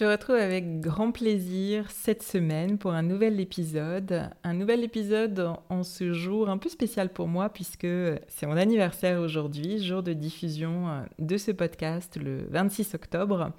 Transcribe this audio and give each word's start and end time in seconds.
Je 0.00 0.06
retrouve 0.06 0.36
avec 0.36 0.80
grand 0.80 1.12
plaisir 1.12 1.90
cette 1.90 2.22
semaine 2.22 2.78
pour 2.78 2.92
un 2.92 3.02
nouvel 3.02 3.38
épisode. 3.38 4.30
Un 4.44 4.54
nouvel 4.54 4.82
épisode 4.82 5.52
en 5.68 5.82
ce 5.82 6.14
jour 6.14 6.48
un 6.48 6.56
peu 6.56 6.70
spécial 6.70 7.10
pour 7.10 7.28
moi 7.28 7.50
puisque 7.50 7.86
c'est 8.28 8.46
mon 8.46 8.56
anniversaire 8.56 9.20
aujourd'hui, 9.20 9.78
jour 9.84 10.02
de 10.02 10.14
diffusion 10.14 10.88
euh, 10.88 11.02
de 11.18 11.36
ce 11.36 11.50
podcast 11.50 12.16
le 12.16 12.46
26 12.48 12.94
octobre. 12.94 13.52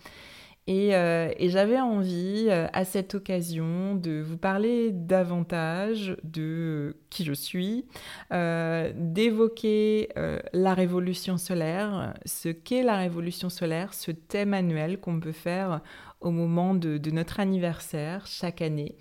Euh, 0.70 1.32
et, 1.38 1.50
j'avais 1.50 1.80
envie, 1.80 2.48
euh, 2.50 2.68
à 2.72 2.86
cette 2.86 3.14
occasion, 3.14 3.96
de 3.96 4.22
vous 4.22 4.38
parler 4.38 4.92
davantage 4.92 6.16
de 6.24 6.96
qui 7.10 7.24
je 7.26 7.34
suis, 7.34 7.86
d'évoquer 8.32 10.10
la 10.54 10.74
révolution 10.74 11.38
solaire, 11.38 12.14
ce 12.26 12.50
qu'est 12.50 12.84
la 12.84 12.96
révolution 12.96 13.50
solaire, 13.50 13.94
ce 13.94 14.12
thème 14.12 14.54
annuel 14.54 15.00
qu'on 15.00 15.20
peut 15.20 15.34
faire 15.34 15.82
au 16.22 16.32
moment 16.32 16.74
de, 16.76 17.00
notre 17.12 17.40
anniversaire 17.40 18.26
chaque 18.28 18.62
année. 18.62 18.96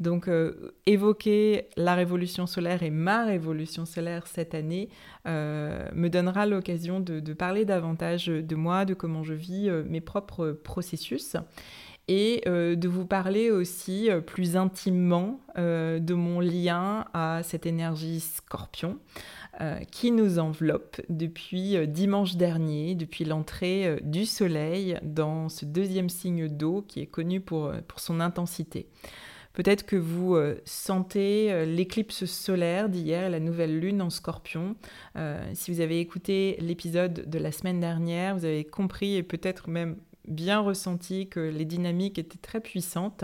Donc 0.00 0.28
euh, 0.28 0.74
évoquer 0.86 1.68
la 1.76 1.94
révolution 1.94 2.46
solaire 2.46 2.82
et 2.82 2.90
ma 2.90 3.24
révolution 3.24 3.86
solaire 3.86 4.26
cette 4.26 4.54
année 4.54 4.88
euh, 5.26 5.88
me 5.94 6.08
donnera 6.08 6.46
l'occasion 6.46 6.98
de, 7.00 7.32
parler 7.32 7.64
davantage 7.64 8.26
de 8.26 8.56
moi, 8.56 8.84
de 8.84 8.94
comment 8.94 9.22
je 9.22 9.34
vis 9.34 9.68
euh, 9.68 9.84
mes 9.88 10.00
propres 10.00 10.50
processus 10.50 11.36
et 12.06 12.42
de 12.46 12.86
vous 12.86 13.06
parler 13.06 13.50
aussi 13.50 14.10
plus 14.26 14.58
intimement 14.58 15.40
de 15.56 16.12
mon 16.12 16.38
lien 16.38 17.06
à 17.14 17.40
cette 17.42 17.64
énergie 17.64 18.20
scorpion. 18.20 18.98
Euh, 19.60 19.78
qui 19.92 20.10
nous 20.10 20.40
enveloppe 20.40 21.00
depuis 21.08 21.76
euh, 21.76 21.86
dimanche 21.86 22.34
dernier, 22.34 22.96
depuis 22.96 23.24
l'entrée 23.24 23.86
euh, 23.86 23.98
du 24.02 24.26
Soleil 24.26 24.98
dans 25.04 25.48
ce 25.48 25.64
deuxième 25.64 26.08
signe 26.08 26.48
d'eau 26.48 26.84
qui 26.88 26.98
est 26.98 27.06
connu 27.06 27.40
pour, 27.40 27.72
pour 27.86 28.00
son 28.00 28.18
intensité. 28.18 28.88
Peut-être 29.52 29.86
que 29.86 29.94
vous 29.94 30.36
sentez 30.64 31.64
l'éclipse 31.64 32.24
solaire 32.24 32.88
d'hier, 32.88 33.30
la 33.30 33.38
nouvelle 33.38 33.78
lune 33.78 34.02
en 34.02 34.10
scorpion. 34.10 34.74
si 35.52 35.70
vous 35.70 35.78
avez 35.78 36.00
écouté 36.00 36.56
l'épisode 36.58 37.30
de 37.30 37.38
la 37.38 37.52
semaine 37.52 37.78
dernière, 37.78 38.36
vous 38.36 38.46
avez 38.46 38.64
compris 38.64 39.14
et 39.14 39.22
peut-être 39.22 39.70
même 39.70 39.94
bien 40.26 40.58
ressenti 40.58 41.28
que 41.28 41.38
les 41.38 41.64
dynamiques 41.64 42.18
étaient 42.18 42.36
très 42.36 42.60
puissantes. 42.60 43.22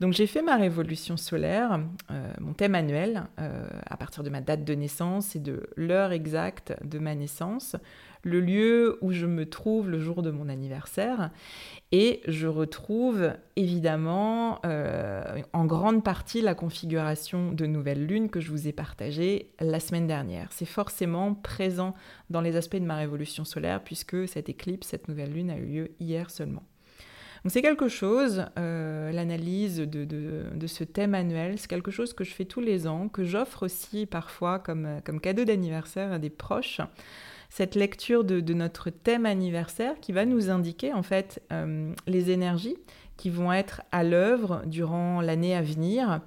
Donc 0.00 0.12
j'ai 0.12 0.26
fait 0.26 0.42
ma 0.42 0.56
révolution 0.56 1.16
solaire, 1.16 1.80
euh, 2.10 2.32
mon 2.40 2.54
thème 2.54 2.74
annuel, 2.74 3.24
euh, 3.40 3.68
à 3.86 3.96
partir 3.96 4.22
de 4.22 4.30
ma 4.30 4.40
date 4.40 4.64
de 4.64 4.74
naissance 4.74 5.36
et 5.36 5.38
de 5.38 5.68
l'heure 5.76 6.12
exacte 6.12 6.74
de 6.84 6.98
ma 6.98 7.14
naissance, 7.14 7.76
le 8.24 8.40
lieu 8.40 8.98
où 9.00 9.12
je 9.12 9.26
me 9.26 9.48
trouve 9.48 9.90
le 9.90 9.98
jour 9.98 10.22
de 10.22 10.30
mon 10.30 10.48
anniversaire. 10.48 11.30
Et 11.90 12.20
je 12.26 12.46
retrouve 12.46 13.32
évidemment 13.56 14.60
euh, 14.64 15.42
en 15.52 15.66
grande 15.66 16.02
partie 16.02 16.40
la 16.40 16.54
configuration 16.54 17.52
de 17.52 17.66
nouvelle 17.66 18.06
lune 18.06 18.30
que 18.30 18.40
je 18.40 18.50
vous 18.50 18.68
ai 18.68 18.72
partagée 18.72 19.52
la 19.60 19.80
semaine 19.80 20.06
dernière. 20.06 20.48
C'est 20.52 20.64
forcément 20.64 21.34
présent 21.34 21.94
dans 22.30 22.40
les 22.40 22.56
aspects 22.56 22.76
de 22.76 22.84
ma 22.84 22.96
révolution 22.96 23.44
solaire 23.44 23.82
puisque 23.82 24.28
cette 24.28 24.48
éclipse, 24.48 24.88
cette 24.88 25.08
nouvelle 25.08 25.32
lune 25.32 25.50
a 25.50 25.56
eu 25.56 25.66
lieu 25.66 25.90
hier 26.00 26.30
seulement. 26.30 26.62
C'est 27.48 27.62
quelque 27.62 27.88
chose, 27.88 28.44
euh, 28.56 29.10
l'analyse 29.10 29.78
de, 29.78 30.66
ce 30.66 30.84
thème 30.84 31.14
annuel, 31.14 31.58
c'est 31.58 31.68
quelque 31.68 31.90
chose 31.90 32.12
que 32.12 32.22
je 32.22 32.32
fais 32.32 32.44
tous 32.44 32.60
les 32.60 32.86
ans, 32.86 33.08
que 33.08 33.24
j'offre 33.24 33.64
aussi 33.64 34.06
parfois 34.06 34.60
comme, 34.60 35.00
comme 35.04 35.20
cadeau 35.20 35.44
d'anniversaire 35.44 36.12
à 36.12 36.18
des 36.18 36.30
proches. 36.30 36.80
Cette 37.48 37.74
lecture 37.74 38.24
de, 38.24 38.54
notre 38.54 38.90
thème 38.90 39.26
anniversaire 39.26 39.98
qui 40.00 40.12
va 40.12 40.24
nous 40.24 40.50
indiquer 40.50 40.92
en 40.92 41.02
fait 41.02 41.42
euh, 41.52 41.92
les 42.06 42.30
énergies 42.30 42.78
qui 43.16 43.28
vont 43.28 43.52
être 43.52 43.82
à 43.92 44.04
l'œuvre 44.04 44.62
durant 44.66 45.20
l'année 45.20 45.54
à 45.54 45.62
venir 45.62 46.20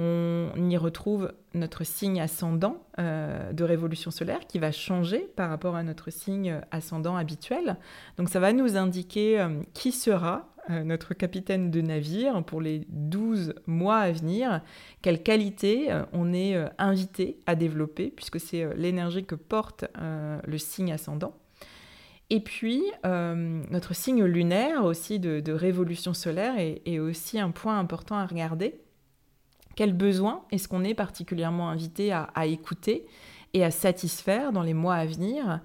on 0.00 0.70
y 0.70 0.76
retrouve 0.76 1.32
notre 1.54 1.84
signe 1.84 2.20
ascendant 2.20 2.86
euh, 3.00 3.52
de 3.52 3.64
révolution 3.64 4.12
solaire 4.12 4.40
qui 4.46 4.60
va 4.60 4.70
changer 4.70 5.28
par 5.34 5.50
rapport 5.50 5.74
à 5.74 5.82
notre 5.82 6.10
signe 6.10 6.60
ascendant 6.70 7.16
habituel. 7.16 7.76
Donc 8.16 8.28
ça 8.28 8.38
va 8.38 8.52
nous 8.52 8.76
indiquer 8.76 9.40
euh, 9.40 9.60
qui 9.74 9.90
sera 9.90 10.54
euh, 10.70 10.84
notre 10.84 11.14
capitaine 11.14 11.72
de 11.72 11.80
navire 11.80 12.44
pour 12.44 12.60
les 12.60 12.86
12 12.90 13.54
mois 13.66 13.98
à 13.98 14.12
venir, 14.12 14.60
quelle 15.02 15.20
qualité 15.20 15.88
on 16.12 16.32
est 16.32 16.56
invité 16.78 17.40
à 17.46 17.56
développer, 17.56 18.10
puisque 18.14 18.38
c'est 18.38 18.76
l'énergie 18.76 19.24
que 19.24 19.34
porte 19.34 19.84
le 19.96 20.58
signe 20.58 20.92
ascendant. 20.92 21.34
Et 22.30 22.40
puis, 22.40 22.82
notre 23.04 23.94
signe 23.94 24.24
lunaire 24.24 24.84
aussi 24.84 25.18
de, 25.18 25.52
révolution 25.52 26.12
solaire 26.12 26.54
est, 26.58 26.98
aussi 26.98 27.40
un 27.40 27.50
point 27.50 27.78
important 27.78 28.16
à 28.16 28.26
regarder 28.26 28.78
quel 29.78 29.92
besoin 29.92 30.42
est-ce 30.50 30.66
qu'on 30.66 30.82
est 30.82 30.92
particulièrement 30.92 31.70
invité 31.70 32.12
à, 32.12 32.46
écouter 32.46 33.06
et 33.54 33.64
à 33.64 33.70
satisfaire 33.70 34.50
dans 34.50 34.64
les 34.64 34.74
mois 34.74 34.96
à 34.96 35.06
venir 35.06 35.60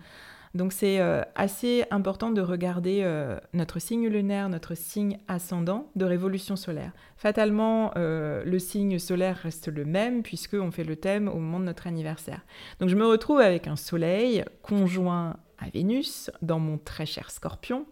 donc 0.53 0.71
c'est 0.71 0.99
euh, 0.99 1.23
assez 1.33 1.83
important 1.89 2.29
de 2.29 2.39
regarder 2.39 3.01
euh, 3.01 3.39
notre 3.53 3.79
signe 3.79 4.07
lunaire, 4.07 4.49
notre 4.49 4.75
signe 4.75 5.17
ascendant 5.27 5.89
de 5.95 6.05
révolution 6.05 6.55
solaire. 6.55 6.91
Fatalement, 7.17 7.91
euh, 7.97 8.43
le 8.45 8.59
signe 8.59 8.99
solaire 8.99 9.37
reste 9.37 9.67
le 9.67 9.83
même 9.83 10.21
puisqu'on 10.21 10.69
fait 10.69 10.83
le 10.83 10.95
thème 10.95 11.27
au 11.27 11.39
moment 11.39 11.59
de 11.59 11.65
notre 11.65 11.87
anniversaire. 11.87 12.45
Donc 12.79 12.89
je 12.89 12.95
me 12.95 13.07
retrouve 13.07 13.39
avec 13.39 13.65
un 13.65 13.75
soleil 13.75 14.45
conjoint 14.61 15.37
à 15.57 15.69
Vénus 15.73 16.29
dans 16.43 16.59
mon 16.59 16.77
très 16.77 17.07
cher 17.07 17.31
scorpion 17.31 17.87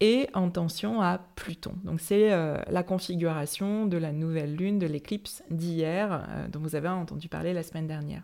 et 0.00 0.28
en 0.34 0.50
tension 0.50 1.00
à 1.00 1.18
Pluton. 1.36 1.74
Donc 1.84 2.00
c'est 2.00 2.32
euh, 2.32 2.58
la 2.68 2.82
configuration 2.82 3.86
de 3.86 3.96
la 3.96 4.12
nouvelle 4.12 4.56
lune 4.56 4.78
de 4.78 4.86
l'éclipse 4.86 5.42
d'hier 5.50 6.26
euh, 6.28 6.48
dont 6.48 6.60
vous 6.60 6.76
avez 6.76 6.88
entendu 6.88 7.28
parler 7.28 7.52
la 7.52 7.62
semaine 7.62 7.86
dernière. 7.86 8.22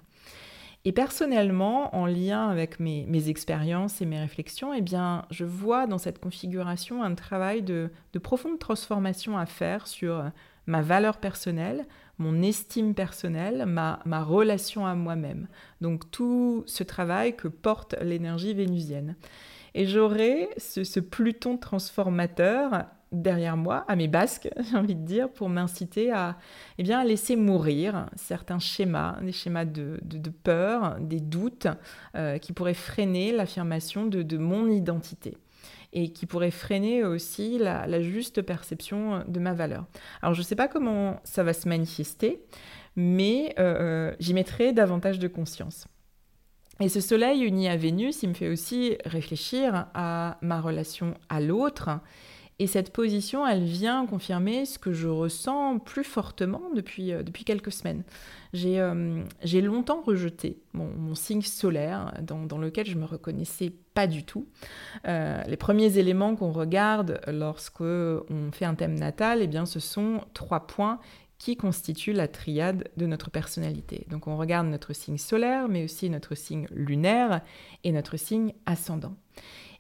Et 0.87 0.93
personnellement, 0.93 1.95
en 1.95 2.07
lien 2.07 2.49
avec 2.49 2.81
mes, 2.81 3.29
expériences 3.29 4.01
et 4.01 4.07
mes 4.07 4.19
réflexions, 4.19 4.73
eh 4.73 4.81
bien, 4.81 5.27
je 5.31 5.45
vois 5.45 5.87
dans 5.87 5.99
cette 5.99 6.19
configuration 6.19 7.03
un 7.03 7.15
travail 7.15 7.63
de, 7.63 7.91
profonde 8.23 8.59
transformation 8.59 9.37
à 9.37 9.45
faire 9.45 9.87
sur 9.87 10.21
euh, 10.21 10.29
ma 10.67 10.81
valeur 10.81 11.19
personnelle, 11.19 11.87
mon 12.17 12.41
estime 12.41 12.95
personnelle, 12.95 13.67
ma, 13.67 14.01
ma 14.07 14.23
relation 14.23 14.87
à 14.87 14.95
moi-même. 14.95 15.49
Donc 15.83 16.11
tout 16.11 16.65
ce 16.67 16.83
travail 16.83 17.37
que 17.37 17.49
porte 17.49 17.95
l'énergie 18.01 18.55
vénusienne. 18.55 19.17
Et 19.75 19.87
j'aurai 19.87 20.49
ce, 20.57 21.01
Pluton 21.01 21.57
transformateur 21.57 22.85
derrière 23.13 23.57
moi, 23.57 23.85
à 23.89 23.97
mes 23.97 24.09
basques, 24.09 24.49
j'ai 24.71 24.77
envie 24.77 24.95
de 24.95 25.05
dire, 25.05 25.29
pour 25.29 25.49
m'inciter 25.49 26.13
à, 26.13 26.37
eh 26.79 26.83
bien, 26.83 27.03
laisser 27.05 27.37
mourir 27.37 28.07
certains 28.15 28.59
schémas, 28.59 29.21
des 29.21 29.33
schémas 29.33 29.65
de, 29.65 30.01
peur, 30.43 30.97
des 31.01 31.21
doutes 31.21 31.67
euh, 32.15 32.39
qui 32.39 32.53
pourraient 32.53 32.75
freiner 32.75 33.33
l'affirmation 33.33 34.07
de, 34.07 34.39
mon 34.39 34.69
identité 34.69 35.37
et 35.93 36.13
qui 36.13 36.25
pourraient 36.25 36.53
freiner 36.53 37.05
aussi 37.05 37.59
la, 37.59 38.01
juste 38.01 38.43
perception 38.43 39.25
de 39.27 39.41
ma 39.41 39.55
valeur. 39.55 39.87
Alors 40.23 40.35
je 40.35 40.41
ne 40.41 40.45
sais 40.45 40.55
pas 40.55 40.69
comment 40.69 41.21
ça 41.25 41.43
va 41.43 41.53
se 41.53 41.69
manifester, 41.69 42.41
mais 42.95 43.55
euh, 43.59 44.11
euh, 44.11 44.17
j'y 44.21 44.35
mettrai 44.35 44.73
davantage 44.73 45.19
de 45.19 45.27
conscience. 45.27 45.87
Et 46.81 46.89
ce 46.89 47.01
soleil 47.01 47.43
uni 47.43 47.69
à 47.69 47.77
Vénus, 47.77 48.23
il 48.23 48.31
me 48.31 48.35
fait 48.35 48.49
aussi 48.49 48.97
réfléchir 49.05 49.87
à 49.93 50.39
ma 50.41 50.61
relation 50.63 51.15
à 51.29 51.41
l'autre. 51.41 51.91
Et 52.59 52.67
cette 52.67 52.93
position, 52.93 53.47
elle 53.47 53.65
vient 53.65 54.05
confirmer 54.07 54.67
ce 54.67 54.79
que 54.79 54.93
je 54.93 55.09
ressens 55.09 55.79
plus 55.79 56.05
fortement 56.05 56.61
depuis, 56.75 57.13
euh, 57.13 57.23
quelques 57.47 57.73
semaines. 57.73 58.03
J'ai 58.53 58.79
euh, 58.81 59.23
longtemps 59.63 60.03
rejeté 60.03 60.59
mon, 60.75 61.15
signe 61.15 61.41
solaire 61.41 62.13
dans, 62.21 62.45
dans, 62.45 62.59
lequel 62.59 62.87
je 62.87 62.97
me 62.97 63.07
reconnaissais 63.07 63.73
pas 63.95 64.07
du 64.07 64.25
tout. 64.25 64.47
Euh, 65.09 65.43
les 65.47 65.57
premiers 65.57 65.97
éléments 65.97 66.37
qu'on 66.37 66.53
regarde 66.53 67.23
lorsque 67.29 67.81
on 67.81 68.53
fait 68.53 68.67
un 68.67 68.75
thème 68.75 68.99
natal, 68.99 69.41
eh 69.41 69.47
bien, 69.47 69.65
ce 69.65 69.81
sont 69.81 70.21
trois 70.35 70.67
points 70.67 70.99
qui 71.41 71.57
constitue 71.57 72.13
la 72.13 72.29
triade 72.29 72.91
de 72.99 73.07
notre 73.07 73.31
personnalité. 73.31 74.07
Donc 74.11 74.29
on 74.29 74.37
regarde 74.37 74.69
notre 74.69 74.93
signe 74.93 75.17
solaire, 75.17 75.69
mais 75.69 75.83
aussi 75.83 76.11
notre 76.11 76.35
signe 76.37 76.69
lunaire 76.71 77.41
et 77.83 77.93
notre 77.93 78.19
signe 78.19 78.53
ascendant. 78.67 79.17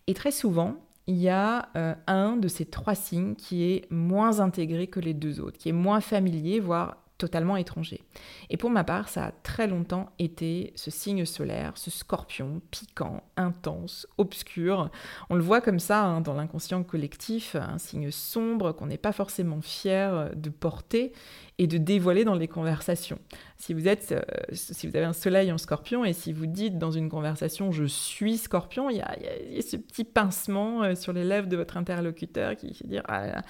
Et 0.06 0.14
très 0.14 0.32
souvent, 0.32 0.76
il 1.06 1.16
y 1.16 1.28
a 1.28 1.68
euh, 1.76 1.94
un 2.06 2.36
de 2.36 2.48
ces 2.48 2.64
trois 2.64 2.94
signes 2.94 3.34
qui 3.34 3.64
est 3.64 3.90
moins 3.90 4.40
intégré 4.40 4.86
que 4.86 5.00
les 5.00 5.12
deux 5.12 5.38
autres, 5.38 5.58
qui 5.58 5.68
est 5.68 5.72
moins 5.72 6.00
familier, 6.00 6.60
voire 6.60 6.99
totalement 7.20 7.56
étranger. 7.56 8.02
Et 8.48 8.56
pour 8.56 8.70
ma 8.70 8.82
part, 8.82 9.08
ça 9.08 9.26
a 9.26 9.30
très 9.30 9.66
longtemps 9.66 10.10
été 10.18 10.72
ce 10.74 10.90
signe 10.90 11.24
solaire, 11.24 11.72
ce 11.76 11.90
scorpion 11.90 12.62
piquant, 12.70 13.22
intense, 13.36 14.06
obscur. 14.18 14.90
On 15.28 15.34
le 15.34 15.42
voit 15.42 15.60
comme 15.60 15.78
ça 15.78 16.02
hein, 16.02 16.20
dans 16.22 16.34
l'inconscient 16.34 16.82
collectif, 16.82 17.54
un 17.54 17.78
signe 17.78 18.10
sombre 18.10 18.72
qu'on 18.72 18.86
n'est 18.86 18.98
pas 18.98 19.12
forcément 19.12 19.60
fier 19.60 20.30
de 20.34 20.48
porter 20.48 21.12
et 21.60 21.66
de 21.66 21.76
dévoiler 21.76 22.24
dans 22.24 22.34
les 22.34 22.48
conversations. 22.48 23.18
Si 23.58 23.74
vous, 23.74 23.86
êtes, 23.86 24.12
euh, 24.12 24.22
si 24.52 24.86
vous 24.86 24.96
avez 24.96 25.04
un 25.04 25.12
soleil 25.12 25.52
en 25.52 25.58
scorpion 25.58 26.06
et 26.06 26.14
si 26.14 26.32
vous 26.32 26.46
dites 26.46 26.78
dans 26.78 26.90
une 26.90 27.10
conversation 27.10 27.70
je 27.70 27.84
suis 27.84 28.38
scorpion, 28.38 28.88
il 28.88 28.96
y 28.96 29.02
a, 29.02 29.14
ce 29.60 29.76
petit 29.76 30.04
pincement 30.04 30.82
euh, 30.82 30.94
sur 30.94 31.12
les 31.12 31.22
lèvres 31.22 31.48
de 31.48 31.58
votre 31.58 31.76
interlocuteur 31.76 32.56
qui 32.56 32.72
fait 32.72 32.86
dire 32.86 33.02
ah, 33.08 33.42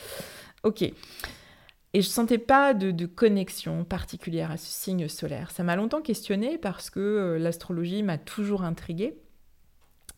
ok. 0.64 0.92
Et 1.92 2.02
je 2.02 2.08
sentais 2.08 2.38
pas 2.38 2.72
de, 2.72 3.06
connexion 3.06 3.84
particulière 3.84 4.52
à 4.52 4.56
ce 4.56 4.70
signe 4.70 5.08
solaire. 5.08 5.50
Ça 5.50 5.64
m'a 5.64 5.74
longtemps 5.74 6.02
questionné 6.02 6.56
parce 6.56 6.88
que 6.88 7.00
euh, 7.00 7.38
l'astrologie 7.38 8.04
m'a 8.04 8.16
toujours 8.16 8.62
intriguée. 8.62 9.18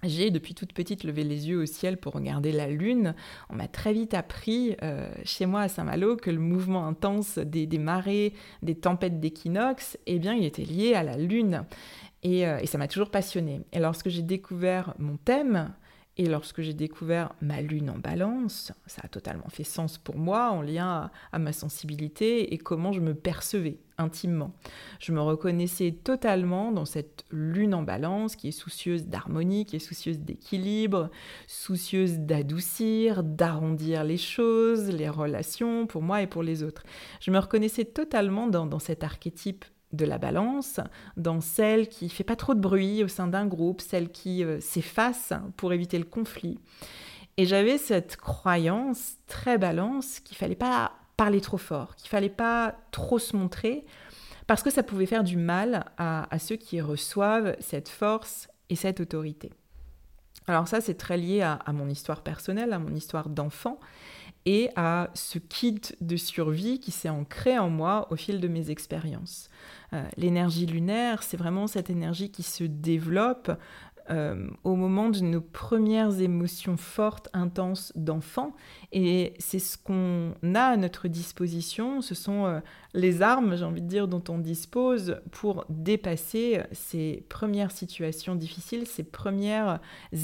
J'ai 0.03 0.31
depuis 0.31 0.55
toute 0.55 0.73
petite 0.73 1.05
levé 1.05 1.23
les 1.23 1.49
yeux 1.49 1.63
au 1.63 1.67
ciel 1.67 1.97
pour 1.97 2.13
regarder 2.15 2.51
la 2.53 2.67
lune. 2.67 3.15
On 3.49 3.55
m'a 3.55 3.69
très 3.69 3.93
vite 3.93 4.15
appris 4.15 4.77
euh, 4.83 5.09
chez 5.25 5.47
moi 5.47 5.63
à 5.63 5.69
Saint-Malo 5.69 6.17
que 6.17 6.31
le 6.31 6.41
mouvement 6.41 6.87
intense 6.87 7.39
des, 7.39 7.67
marées, 7.79 8.35
des 8.63 8.75
tempêtes 8.75 9.21
d'équinoxe, 9.21 9.97
eh 10.07 10.19
bien, 10.19 10.35
il 10.35 10.45
était 10.45 10.65
lié 10.65 10.95
à 10.95 11.05
la 11.05 11.17
lune. 11.17 11.65
Et, 12.25 12.47
euh, 12.47 12.59
et 12.61 12.67
ça 12.67 12.79
m'a 12.79 12.89
toujours 12.89 13.11
passionné. 13.11 13.63
Et 13.73 13.79
lorsque 13.79 14.09
j'ai 14.09 14.23
découvert 14.23 14.95
mon 14.99 15.17
thème, 15.17 15.73
et 16.19 16.27
lorsque 16.27 16.61
j'ai 16.61 16.75
découvert 16.75 17.33
ma 17.41 17.63
lune 17.63 17.89
en 17.89 17.99
balance, 17.99 18.73
ça 18.87 19.01
a 19.05 19.09
totalement 19.09 19.49
fait 19.49 19.65
sens 19.65 19.97
pour 19.97 20.17
moi 20.17 20.51
en 20.51 20.61
lien 20.61 21.11
à, 21.33 21.39
ma 21.39 21.53
sensibilité 21.53 22.53
et 22.53 22.59
comment 22.59 22.93
je 22.93 23.01
me 23.01 23.15
percevais 23.15 23.79
intimement. 23.97 24.53
Je 25.01 25.13
me 25.13 25.21
reconnaissais 25.21 25.93
totalement 25.93 26.71
dans 26.71 26.85
cette 26.85 27.25
lune 27.31 27.75
en 27.75 27.83
balance 27.83 28.37
qui 28.37 28.49
est 28.49 28.53
soucieuse 28.53 29.07
d'harmonie, 29.07 29.65
qui 29.65 29.77
est 29.77 29.79
soucieuse 29.79 30.19
d'équilibre, 30.19 31.11
soucieuse 31.47 32.19
d'adoucir, 32.19 33.23
d'arrondir 33.23 34.05
les 34.05 34.19
choses, 34.19 34.91
les 34.91 35.09
relations 35.09 35.87
pour 35.87 36.03
moi 36.03 36.21
et 36.21 36.27
pour 36.27 36.43
les 36.43 36.63
autres. 36.63 36.83
Je 37.21 37.31
me 37.31 37.39
reconnaissais 37.39 37.87
totalement 37.87 38.49
dans, 38.49 38.67
dans 38.67 38.79
cet 38.79 39.03
archétype 39.03 39.65
de 39.93 40.05
la 40.05 40.19
balance, 40.19 40.81
dans 41.17 41.41
celle 41.41 41.89
qui 41.89 42.09
fait 42.09 42.25
pas 42.25 42.37
trop 42.37 42.55
de 42.55 42.61
bruit 42.61 43.05
au 43.05 43.09
sein 43.09 43.27
d'un 43.27 43.47
groupe, 43.47 43.81
celle 43.81 44.11
qui 44.11 44.45
euh, 44.45 44.61
s'efface 44.61 45.33
pour 45.57 45.73
éviter 45.73 45.99
le 45.99 46.05
conflit. 46.05 46.59
Et 47.37 47.47
j'avais 47.47 47.79
cette 47.79 48.17
croyance 48.17 49.15
très 49.27 49.59
balance 49.59 50.21
qu'il 50.21 50.37
fallait 50.37 50.55
pas 50.55 50.93
parler 51.17 51.41
trop 51.41 51.59
fort, 51.59 51.97
qu'il 51.97 52.09
fallait 52.09 52.29
pas 52.29 52.77
trop 52.91 53.19
se 53.19 53.37
montrer, 53.37 53.85
parce 54.47 54.63
que 54.63 54.71
ça 54.71 54.83
pouvait 54.83 55.07
faire 55.07 55.25
du 55.25 55.37
mal 55.37 55.87
à, 55.97 56.39
ceux 56.39 56.57
qui 56.57 56.81
reçoivent 56.81 57.57
cette 57.61 57.89
force 57.89 58.49
et 58.69 58.77
cette 58.77 59.01
autorité. 59.01 59.53
Alors 60.47 60.67
ça, 60.67 60.81
c'est 60.81 60.95
très 60.95 61.17
lié 61.17 61.43
à, 61.43 61.53
à, 61.53 61.73
mon 61.73 61.89
histoire 61.89 62.23
personnelle, 62.23 62.73
à 62.73 62.79
mon 62.79 62.95
histoire 62.95 63.29
d'enfant, 63.29 63.79
et 64.47 64.71
à 64.77 65.11
ce 65.15 65.39
kit 65.39 65.81
de 66.01 66.17
survie 66.17 66.81
qui 66.81 66.91
s'est 66.91 67.09
ancré 67.09 67.59
en 67.59 67.71
moi 67.71 68.09
au 68.11 68.17
fil 68.17 68.41
de 68.41 68.49
mes 68.49 68.71
expériences. 68.71 69.49
Euh, 69.93 70.03
l'énergie 70.17 70.67
lunaire, 70.67 71.23
c'est 71.23 71.37
vraiment 71.37 71.67
cette 71.67 71.91
énergie 71.91 72.31
qui 72.31 72.43
se 72.43 72.65
développe 72.65 73.53
euh, 74.11 74.49
au 74.65 74.75
moment 74.75 75.11
de 75.11 75.21
nos 75.21 75.41
premières 75.41 76.21
émotions 76.21 76.77
fortes, 76.77 77.29
intenses 77.33 77.93
d'enfant. 77.95 78.57
Et 78.91 79.35
c'est 79.39 79.61
ce 79.61 79.79
qu'on 79.79 80.35
a 80.55 80.65
à 80.65 80.77
notre 80.77 81.07
disposition, 81.07 82.01
ce 82.01 82.17
sont 82.17 82.47
euh, 82.47 82.61
les 82.95 83.23
armes, 83.23 83.57
j'ai 83.57 83.65
envie 83.65 83.81
de 83.81 83.87
dire, 83.87 84.09
dont 84.09 84.25
on 84.29 84.39
dispose 84.39 85.21
pour 85.31 85.65
dépasser 85.69 86.63
ces 86.73 87.25
premières 87.29 87.71
situations 87.71 88.35
difficiles, 88.35 88.87
ces 88.87 89.05
premières 89.05 89.79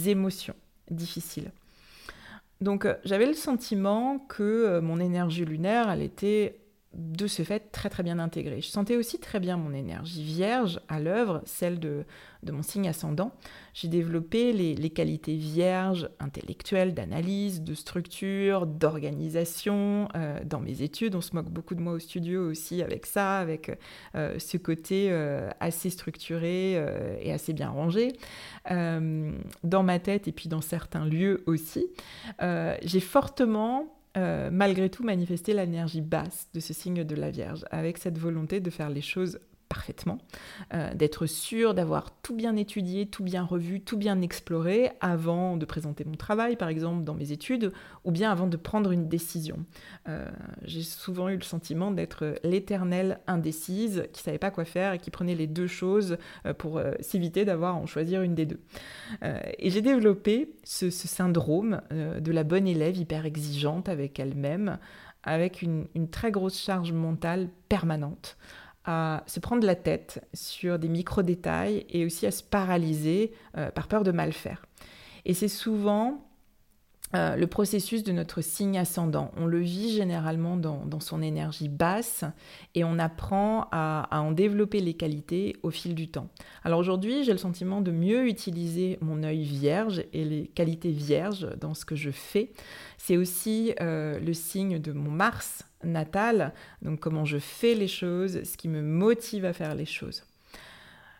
émotions 0.06 0.56
difficiles. 0.90 1.52
Donc 2.60 2.86
j'avais 3.04 3.26
le 3.26 3.34
sentiment 3.34 4.18
que 4.18 4.80
mon 4.80 4.98
énergie 5.00 5.44
lunaire, 5.44 5.90
elle 5.90 6.02
était 6.02 6.58
de 6.94 7.26
ce 7.26 7.42
fait 7.42 7.70
très 7.70 7.90
très 7.90 8.02
bien 8.02 8.18
intégrée. 8.18 8.62
Je 8.62 8.68
sentais 8.68 8.96
aussi 8.96 9.18
très 9.18 9.40
bien 9.40 9.58
mon 9.58 9.74
énergie 9.74 10.22
vierge 10.22 10.80
à 10.88 10.98
l'œuvre, 10.98 11.42
celle 11.44 11.78
de, 11.78 12.04
de, 12.42 12.50
mon 12.50 12.62
signe 12.62 12.88
ascendant. 12.88 13.32
J'ai 13.74 13.88
développé 13.88 14.52
les, 14.54 14.90
qualités 14.90 15.36
vierges 15.36 16.08
intellectuelles, 16.18 16.94
d'analyse, 16.94 17.62
de 17.62 17.74
structure, 17.74 18.66
d'organisation. 18.66 20.08
Euh, 20.16 20.40
dans 20.44 20.60
mes 20.60 20.80
études, 20.80 21.14
on 21.14 21.20
se 21.20 21.34
moque 21.34 21.50
beaucoup 21.50 21.74
de 21.74 21.82
moi 21.82 21.92
au 21.92 21.98
studio 21.98 22.50
aussi 22.50 22.82
avec 22.82 23.04
ça, 23.04 23.38
avec 23.38 23.78
euh, 24.14 24.38
ce 24.38 24.56
côté 24.56 25.08
euh, 25.10 25.50
assez 25.60 25.90
structuré 25.90 26.72
et 27.20 27.32
assez 27.32 27.52
bien 27.52 27.68
rangé. 27.68 28.14
dans 28.70 29.82
ma 29.82 29.98
tête 29.98 30.26
et 30.26 30.32
puis 30.32 30.48
dans 30.48 30.62
certains 30.62 31.04
lieux 31.04 31.42
aussi. 31.46 31.86
J'ai 32.40 33.00
fortement 33.00 33.97
euh, 34.16 34.50
malgré 34.50 34.90
tout 34.90 35.04
manifester 35.04 35.52
l'énergie 35.52 36.00
basse 36.00 36.48
de 36.54 36.60
ce 36.60 36.72
signe 36.72 37.04
de 37.04 37.14
la 37.14 37.30
Vierge, 37.30 37.64
avec 37.70 37.98
cette 37.98 38.18
volonté 38.18 38.60
de 38.60 38.70
faire 38.70 38.90
les 38.90 39.00
choses 39.02 39.38
parfaitement, 39.68 40.18
euh, 40.72 40.94
d'être 40.94 41.26
sûr 41.26 41.74
d'avoir 41.74 42.10
tout 42.22 42.34
bien 42.34 42.56
étudié, 42.56 43.06
tout 43.06 43.22
bien 43.22 43.42
revu, 43.42 43.80
tout 43.80 43.96
bien 43.96 44.20
exploré 44.20 44.90
avant 45.00 45.56
de 45.56 45.64
présenter 45.64 46.04
mon 46.04 46.14
travail, 46.14 46.56
par 46.56 46.68
exemple, 46.68 47.04
dans 47.04 47.14
mes 47.14 47.32
études, 47.32 47.72
ou 48.04 48.10
bien 48.10 48.30
avant 48.30 48.46
de 48.46 48.56
prendre 48.56 48.90
une 48.90 49.08
décision. 49.08 49.58
Euh, 50.08 50.26
j'ai 50.64 50.82
souvent 50.82 51.28
eu 51.28 51.36
le 51.36 51.42
sentiment 51.42 51.90
d'être 51.90 52.36
l'éternelle 52.42 53.20
indécise, 53.26 54.04
qui 54.12 54.22
savait 54.22 54.38
pas 54.38 54.50
quoi 54.50 54.64
faire 54.64 54.94
et 54.94 54.98
qui 54.98 55.10
prenait 55.10 55.34
les 55.34 55.46
deux 55.46 55.66
choses 55.66 56.16
euh, 56.46 56.54
pour 56.54 56.80
s'éviter 57.00 57.44
d'avoir 57.44 57.74
à 57.74 57.78
en 57.78 57.86
choisir 57.86 58.22
une 58.22 58.34
des 58.34 58.46
deux. 58.46 58.60
et 59.22 59.70
j'ai 59.70 59.82
développé 59.82 60.54
ce, 60.64 60.90
syndrome 60.90 61.80
de 61.90 62.32
la 62.32 62.44
bonne 62.44 62.66
élève 62.66 62.96
hyper 62.96 63.26
exigeante 63.26 63.88
avec 63.88 64.18
elle-même, 64.18 64.78
avec 65.22 65.62
une 65.62 66.08
très 66.10 66.30
grosse 66.30 66.58
charge 66.58 66.92
mentale 66.92 67.48
permanente 67.68 68.36
à 68.90 69.22
se 69.26 69.38
prendre 69.38 69.66
la 69.66 69.74
tête 69.74 70.26
sur 70.32 70.78
des 70.78 70.88
micro-détails 70.88 71.84
et 71.90 72.06
aussi 72.06 72.26
à 72.26 72.30
se 72.30 72.42
paralyser 72.42 73.32
euh, 73.58 73.70
par 73.70 73.86
peur 73.86 74.02
de 74.02 74.12
mal 74.12 74.32
faire. 74.32 74.64
Et 75.26 75.34
c'est 75.34 75.48
souvent 75.48 76.24
euh, 77.14 77.36
le 77.36 77.46
processus 77.46 78.02
de 78.02 78.12
notre 78.12 78.40
signe 78.40 78.78
ascendant. 78.78 79.30
On 79.36 79.44
le 79.44 79.60
vit 79.60 79.92
généralement 79.92 80.56
dans, 80.56 81.00
son 81.00 81.20
énergie 81.20 81.68
basse 81.68 82.24
et 82.74 82.82
on 82.82 82.98
apprend 82.98 83.68
à, 83.72 84.08
en 84.10 84.32
développer 84.32 84.80
les 84.80 84.94
qualités 84.94 85.56
au 85.62 85.70
fil 85.70 85.94
du 85.94 86.10
temps. 86.10 86.28
Alors 86.64 86.78
aujourd'hui, 86.78 87.24
j'ai 87.24 87.32
le 87.32 87.38
sentiment 87.38 87.82
de 87.82 87.90
mieux 87.90 88.26
utiliser 88.26 88.96
mon 89.02 89.22
œil 89.22 89.42
vierge 89.42 90.02
et 90.14 90.24
les 90.24 90.46
qualités 90.46 90.92
vierges 90.92 91.46
dans 91.60 91.74
ce 91.74 91.84
que 91.84 91.94
je 91.94 92.10
fais. 92.10 92.52
C'est 92.96 93.18
aussi 93.18 93.74
euh, 93.82 94.18
le 94.18 94.32
signe 94.32 94.78
de 94.78 94.92
mon 94.92 95.10
Mars 95.10 95.67
natal, 95.84 96.52
donc 96.82 97.00
comment 97.00 97.24
je 97.24 97.38
fais 97.38 97.74
les 97.74 97.88
choses, 97.88 98.42
ce 98.42 98.56
qui 98.56 98.68
me 98.68 98.82
motive 98.82 99.44
à 99.44 99.52
faire 99.52 99.74
les 99.74 99.86
choses. 99.86 100.24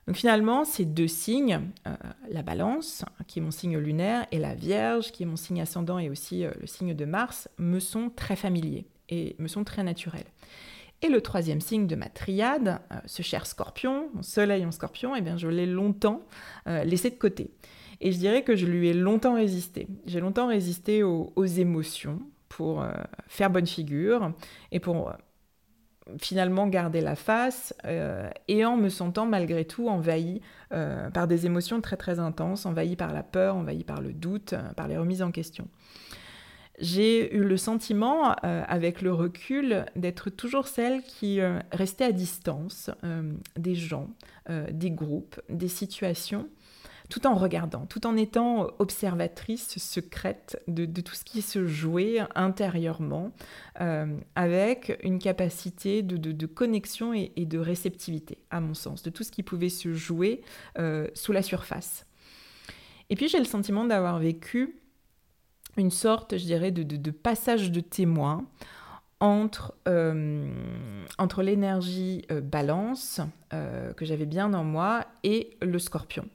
Donc 0.09 0.17
finalement, 0.17 0.65
ces 0.65 0.87
deux 0.87 1.07
signes, 1.07 1.61
euh, 1.87 1.95
la 2.31 2.41
balance, 2.41 3.05
qui 3.27 3.41
est 3.41 3.43
mon 3.43 3.51
signe 3.51 3.77
lunaire, 3.77 4.27
et 4.33 4.39
la 4.39 4.55
Vierge, 4.55 5.13
qui 5.13 5.23
est 5.23 5.27
mon 5.27 5.37
signe 5.37 5.61
ascendant 5.61 5.99
et 5.99 6.09
aussi 6.09 6.47
euh, 6.47 6.51
le 6.61 6.67
signe 6.67 6.95
de 6.95 7.05
Mars, 7.05 7.51
me 7.59 7.79
sont 7.79 8.09
très 8.09 8.35
familiers 8.35 8.87
et 9.11 9.37
me 9.39 9.49
sont 9.49 9.65
très 9.65 9.83
naturels. 9.83 10.25
Et 11.03 11.11
le 11.11 11.21
troisième 11.21 11.61
signe 11.61 11.87
de 11.87 11.95
ma 11.95 12.09
triade, 12.09 12.81
euh, 12.91 12.97
ce 13.05 13.23
cher 13.23 13.45
scorpion, 13.47 14.09
mon 14.15 14.23
soleil 14.23 14.65
en 14.65 14.73
scorpion, 14.73 15.15
eh 15.15 15.21
bien 15.21 15.37
je 15.37 15.47
l'ai 15.47 15.67
longtemps 15.67 16.23
laissé 16.67 17.11
de 17.11 17.17
côté. 17.17 17.51
Et 18.01 18.11
je 18.11 18.17
dirais 18.17 18.43
que 18.43 18.57
je 18.57 18.65
lui 18.65 18.89
ai 18.89 18.95
longtemps 18.95 19.35
résisté. 19.35 19.89
J'ai 20.07 20.21
longtemps 20.21 20.47
résisté 20.47 21.03
aux, 21.03 21.45
émotions 21.45 22.21
pour 22.49 22.85
faire 23.27 23.51
bonne 23.51 23.67
figure 23.67 24.33
et 24.73 24.81
pour 24.81 25.13
finalement 26.21 26.67
garder 26.67 27.01
la 27.01 27.15
face 27.15 27.75
euh, 27.85 28.31
et 28.47 28.65
en 28.65 28.77
me 28.77 28.89
sentant 28.89 29.27
malgré 29.27 29.65
tout 29.65 29.89
envahi 29.89 30.41
euh, 30.73 31.11
par 31.11 31.29
des 31.29 31.45
émotions 31.45 31.81
très 31.81 31.97
très 31.97 32.19
intenses, 32.19 32.65
envahi 32.65 32.97
par 32.97 33.13
la 33.13 33.23
peur, 33.23 33.57
envahi 33.57 33.85
par 33.85 34.01
le 34.01 34.13
doute, 34.13 34.55
euh, 34.55 34.73
par 34.75 34.89
les 34.89 34.97
remises 34.97 35.23
en 35.23 35.31
question. 35.31 35.69
J'ai 36.81 37.35
eu 37.35 37.43
le 37.43 37.57
sentiment, 37.57 38.35
avec 38.45 39.03
le 39.03 39.13
recul, 39.13 39.85
d'être 39.97 40.31
toujours 40.31 40.69
celle 40.69 41.03
qui 41.03 41.41
restait 41.73 42.05
à 42.05 42.13
distance 42.13 42.89
des 43.57 43.75
gens, 43.75 44.11
des 44.71 44.93
groupes, 44.93 45.41
des 45.49 45.67
situations, 45.67 46.49
tout 47.09 47.27
en 47.27 47.35
regardant, 47.35 47.87
tout 47.87 48.07
en 48.07 48.17
étant 48.17 48.69
observatrice 48.79 49.79
secrète 49.79 50.63
de, 50.69 51.01
tout 51.01 51.15
ce 51.15 51.25
qui 51.25 51.41
se 51.41 51.67
jouait 51.67 52.19
intérieurement, 52.35 53.33
euh, 53.81 54.19
avec 54.35 54.99
une 55.03 55.19
capacité 55.19 56.03
de, 56.03 56.47
connexion 56.47 57.15
et, 57.15 57.33
de 57.37 57.59
réceptivité, 57.59 58.39
à 58.51 58.61
mon 58.61 58.75
sens, 58.75 59.03
de 59.03 59.11
tout 59.11 59.23
ce 59.23 59.31
qui 59.31 59.43
pouvait 59.43 59.71
se 59.71 59.95
jouer 59.95 60.43
euh, 60.79 61.09
sous 61.15 61.33
la 61.33 61.43
surface. 61.43 62.07
Et 63.11 63.17
puis 63.17 63.29
j'ai 63.29 63.39
le 63.39 63.47
sentiment 63.47 63.87
d'avoir 63.87 64.19
vécu 64.19 64.77
une 65.79 65.91
sorte, 65.91 66.37
je 66.37 66.45
dirais, 66.45 66.73
de, 66.73 67.11
passage 67.11 67.71
de 67.71 67.81
témoin 67.81 68.45
entre, 69.21 69.75
euh, 69.89 70.53
entre 71.17 71.43
l'énergie 71.43 72.27
balance 72.43 73.21
que 73.51 74.05
j'avais 74.05 74.27
bien 74.27 74.53
en 74.53 74.63
moi 74.63 75.07
et 75.23 75.57
le 75.63 75.79
scorpion. 75.79 76.29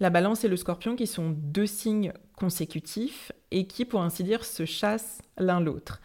La 0.00 0.10
balance 0.10 0.44
et 0.44 0.48
le 0.48 0.56
scorpion 0.56 0.94
qui 0.94 1.06
sont 1.06 1.30
deux 1.30 1.66
signes 1.66 2.12
consécutifs 2.36 3.32
et 3.50 3.66
qui, 3.66 3.84
pour 3.84 4.02
ainsi 4.02 4.22
dire, 4.22 4.44
se 4.44 4.64
chassent 4.64 5.20
l'un 5.38 5.60
l'autre. 5.60 6.00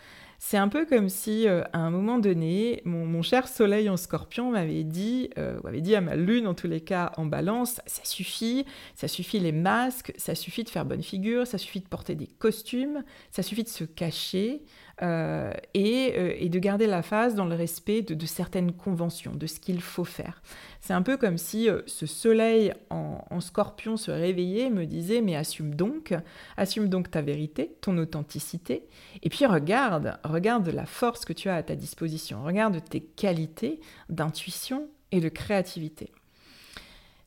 C'est 0.46 0.58
un 0.58 0.68
peu 0.68 0.86
comme 0.86 1.08
si, 1.08 1.48
euh, 1.48 1.64
à 1.72 1.80
un 1.80 1.90
moment 1.90 2.20
donné, 2.20 2.82
mon, 2.84 3.22
cher 3.22 3.48
soleil 3.48 3.90
en 3.90 3.96
scorpion 3.96 4.52
m'avait 4.52 4.84
dit, 4.84 5.30
euh, 5.38 5.58
ou 5.64 5.68
avait 5.68 5.80
dit 5.80 5.96
à 5.96 6.02
ma 6.02 6.18
lune, 6.18 6.48
en 6.48 6.54
tous 6.54 6.68
les 6.68 6.82
cas, 6.82 7.14
en 7.16 7.26
balance, 7.26 7.80
ça 7.86 8.04
suffit, 8.04 8.66
ça 8.94 9.08
suffit 9.08 9.40
les 9.40 9.54
masques, 9.54 10.12
ça 10.18 10.36
suffit 10.36 10.66
de 10.66 10.70
faire 10.70 10.84
bonne 10.84 11.02
figure, 11.02 11.48
ça 11.48 11.58
suffit 11.58 11.80
de 11.80 11.88
porter 11.88 12.16
des 12.16 12.28
costumes, 12.28 13.06
ça 13.32 13.42
suffit 13.42 13.64
de 13.64 13.70
se 13.70 13.86
cacher, 13.86 14.64
euh, 15.02 15.52
et, 15.74 16.50
de 16.50 16.60
garder 16.60 16.86
la 16.86 17.02
face 17.02 17.34
dans 17.34 17.46
le 17.46 17.56
respect 17.56 18.04
de 18.04 18.26
certaines 18.28 18.72
conventions, 18.72 19.34
de 19.34 19.48
ce 19.48 19.60
qu'il 19.60 19.82
faut 19.82 20.04
faire. 20.04 20.44
C'est 20.82 20.94
un 20.94 21.02
peu 21.02 21.18
comme 21.18 21.40
si 21.40 21.68
euh, 21.68 21.82
ce 21.88 22.06
soleil 22.06 22.74
en, 22.92 23.40
scorpion 23.40 23.98
se 23.98 24.12
réveillait 24.12 24.68
et 24.68 24.70
me 24.70 24.86
disait 24.86 25.22
mais 25.22 25.36
assume 25.36 25.74
donc, 25.74 26.14
assume 26.58 26.90
donc 26.90 27.10
ta 27.10 27.22
vérité, 27.22 27.76
ton 27.82 27.98
authenticité, 27.98 28.88
et 29.24 29.30
puis 29.30 29.46
regarde, 29.48 30.20
regarde 30.24 30.70
la 30.70 30.86
force 30.86 31.26
que 31.26 31.34
tu 31.34 31.50
as 31.50 31.56
à 31.56 31.64
ta 31.64 31.76
disposition, 31.76 32.44
regarde 32.44 32.80
tes 32.88 33.02
qualités 33.02 33.80
d'intuition 34.10 34.88
et 35.12 35.20
de 35.20 35.30
créativité. 35.30 36.12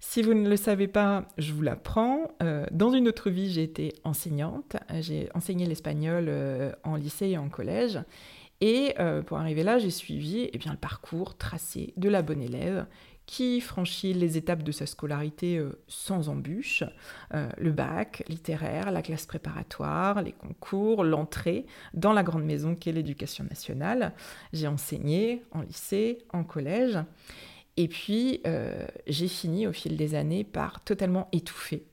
Si 0.09 0.23
vous 0.23 0.35
ne 0.35 0.49
le 0.49 0.57
savez 0.57 0.87
pas, 0.89 1.27
je 1.37 1.53
vous 1.53 1.63
l'apprends. 1.63 2.29
Euh, 2.41 2.65
dans 2.71 2.93
une 2.93 3.09
autre 3.09 3.29
vie, 3.29 3.51
j'ai 3.51 3.65
été 3.65 3.93
enseignante. 4.05 4.77
J'ai 5.01 5.29
enseigné 5.35 5.67
l'espagnol 5.67 6.27
euh, 6.29 6.73
en 6.85 6.95
lycée 6.95 7.31
et 7.31 7.39
en 7.39 7.49
collège. 7.49 7.99
Et 8.63 8.95
pour 9.27 9.37
arriver 9.37 9.63
là, 9.63 9.79
j'ai 9.79 9.91
suivi 9.91 10.49
eh 10.51 10.57
bien, 10.57 10.73
le 10.73 10.79
parcours 10.79 11.37
tracé 11.37 11.93
de 11.99 12.09
la 12.09 12.23
bonne 12.23 12.41
élève 12.41 12.87
qui 13.27 13.61
franchit 13.61 14.15
les 14.15 14.37
étapes 14.37 14.63
de 14.63 14.73
sa 14.73 14.87
scolarité 14.87 15.59
euh, 15.59 15.79
sans 15.89 16.29
embûche, 16.29 16.85
euh, 17.35 17.49
le 17.59 17.73
bac 17.73 18.23
littéraire, 18.29 18.93
la 18.93 19.03
classe 19.03 19.27
préparatoire, 19.27 20.23
les 20.23 20.33
concours, 20.33 21.03
l'entrée 21.03 21.67
dans 21.93 22.13
la 22.13 22.23
grande 22.23 22.45
maison 22.45 22.77
qu'est 22.77 22.93
l'éducation 22.93 23.45
nationale. 23.45 24.15
J'ai 24.53 24.69
enseigné 24.69 25.43
en 25.51 25.63
lycée, 25.63 26.19
en 26.33 26.45
collège, 26.45 26.99
et 27.77 27.89
puis 27.89 28.41
euh, 28.47 28.87
j'ai 29.07 29.29
fini 29.29 29.67
au 29.67 29.73
fil 29.73 29.97
des 29.97 30.15
années 30.15 30.45
par 30.45 30.83
totalement 30.85 31.29
étouffer 31.33 31.87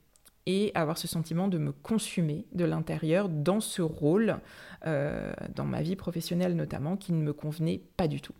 et 0.45 0.71
avoir 0.75 0.97
ce 0.97 1.07
sentiment 1.07 1.47
de 1.47 1.57
me 1.57 1.71
consumer 1.71 2.45
de 2.53 2.65
l'intérieur 2.65 3.29
dans 3.29 3.61
ce 3.61 3.81
rôle, 3.81 4.39
dans 4.83 5.63
ma 5.63 5.81
vie 5.81 5.95
professionnelle 5.95 6.57
notamment, 6.57 6.97
qui 6.97 7.13
ne 7.13 7.23
me 7.23 7.31
convenait 7.31 7.81
pas 7.95 8.09
du 8.09 8.19
tout. 8.19 8.33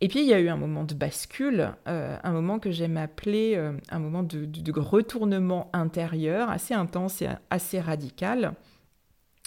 Et 0.00 0.08
puis 0.08 0.20
il 0.20 0.26
y 0.26 0.34
a 0.34 0.40
eu 0.40 0.48
un 0.48 0.56
moment 0.56 0.84
de 0.84 0.94
bascule, 0.94 1.72
euh, 1.88 2.16
un 2.22 2.32
moment 2.32 2.58
que 2.58 2.70
j'aime 2.70 2.96
appeler 2.96 3.54
euh, 3.56 3.72
un 3.90 3.98
moment 3.98 4.22
de, 4.22 4.46
retournement 4.78 5.70
intérieur 5.72 6.50
assez 6.50 6.74
intense 6.74 7.22
et 7.22 7.28
assez 7.50 7.80
radical. 7.80 8.54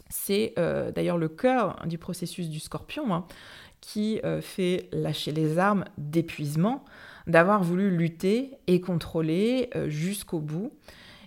C'est 0.10 0.54
euh, 0.58 0.92
d'ailleurs 0.92 1.18
le 1.18 1.28
cœur 1.28 1.86
du 1.86 1.98
processus 1.98 2.50
du 2.50 2.60
scorpion 2.60 3.14
hein, 3.14 3.28
qui 3.88 4.20
fait 4.41 4.89
lâcher 4.91 5.32
les 5.32 5.60
armes 5.60 5.86
d'épuisement, 5.98 6.84
d'avoir 7.25 7.63
voulu 7.63 7.89
lutter 7.89 8.51
et 8.67 8.82
contrôler 8.82 9.70
jusqu'au 9.88 10.39
bout. 10.39 10.74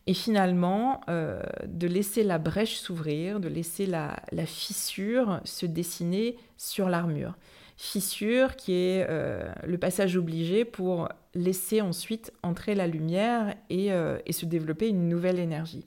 Et 0.07 0.13
finalement, 0.13 1.01
de 1.09 1.87
laisser 1.87 2.23
la 2.23 2.39
brèche 2.39 2.77
s'ouvrir, 2.77 3.41
de 3.41 3.49
laisser 3.49 3.87
la 3.87 4.21
fissure 4.45 5.41
se 5.45 5.65
dessiner 5.65 6.37
sur 6.59 6.91
l'armure 6.91 7.35
fissure 7.81 8.57
qui 8.57 8.75
est 8.75 9.07
euh, 9.09 9.51
le 9.65 9.79
passage 9.79 10.15
obligé 10.15 10.67
pour 10.67 11.09
laisser 11.35 11.81
ensuite 11.81 12.31
entrer 12.43 12.75
la 12.75 12.87
lumière 12.87 13.55
et, 13.71 13.91
euh, 13.91 14.19
se 14.31 14.45
développer 14.45 14.89
une 14.89 15.09
nouvelle 15.09 15.39
énergie. 15.39 15.87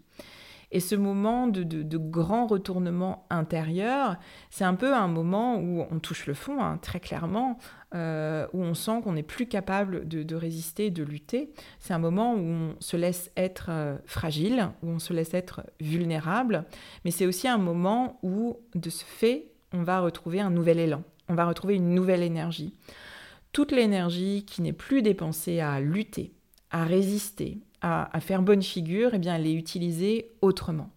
Et 0.74 0.82
ce 0.82 0.96
moment 0.96 1.48
de, 1.48 1.98
grand 1.98 2.48
retournement 2.48 3.26
intérieur, 3.30 4.18
c'est 4.50 4.66
un 4.66 4.74
peu 4.74 4.94
un 4.94 5.08
moment 5.08 5.56
où 5.58 5.86
on 5.90 6.00
touche 6.00 6.28
le 6.28 6.34
fond, 6.34 6.62
hein, 6.62 6.78
très 6.82 7.00
clairement, 7.00 7.58
euh, 7.96 8.46
où 8.52 8.62
on 8.62 8.74
sent 8.74 9.00
qu'on 9.04 9.14
n'est 9.14 9.24
plus 9.24 9.46
capable 9.46 10.06
de, 10.08 10.36
résister, 10.36 10.90
de 10.90 11.04
lutter. 11.04 11.54
C'est 11.80 11.94
un 11.94 12.00
moment 12.00 12.34
où 12.34 12.40
on 12.40 12.76
se 12.80 12.98
laisse 12.98 13.32
être 13.38 13.70
fragile, 14.06 14.70
où 14.82 14.90
on 14.90 15.00
se 15.00 15.14
laisse 15.14 15.34
être 15.34 15.62
vulnérable, 15.80 16.66
mais 17.06 17.12
c'est 17.12 17.26
aussi 17.28 17.48
un 17.48 17.60
moment 17.60 18.20
où, 18.24 18.58
de 18.76 18.90
ce 18.90 19.06
fait, 19.06 19.52
on 19.72 19.84
va 19.84 20.02
retrouver 20.02 20.42
un 20.42 20.50
nouvel 20.50 20.80
élan 20.80 21.04
on 21.30 21.36
va 21.36 21.46
retrouver 21.46 21.76
une 21.76 21.94
nouvelle 21.94 22.24
énergie. 22.24 22.74
Toute 23.52 23.72
l'énergie 23.72 24.46
qui 24.46 24.62
n'est 24.62 24.74
plus 24.74 25.02
dépensée 25.02 25.60
à 25.60 25.80
lutter, 25.80 26.34
à 26.72 26.84
résister, 26.84 27.60
à, 27.84 28.20
faire 28.22 28.42
bonne 28.42 28.64
figure, 28.64 29.12
eh 29.14 29.20
bien, 29.20 29.36
elle 29.36 29.46
est 29.46 29.54
utilisée 29.54 30.32
autrement. 30.42 30.90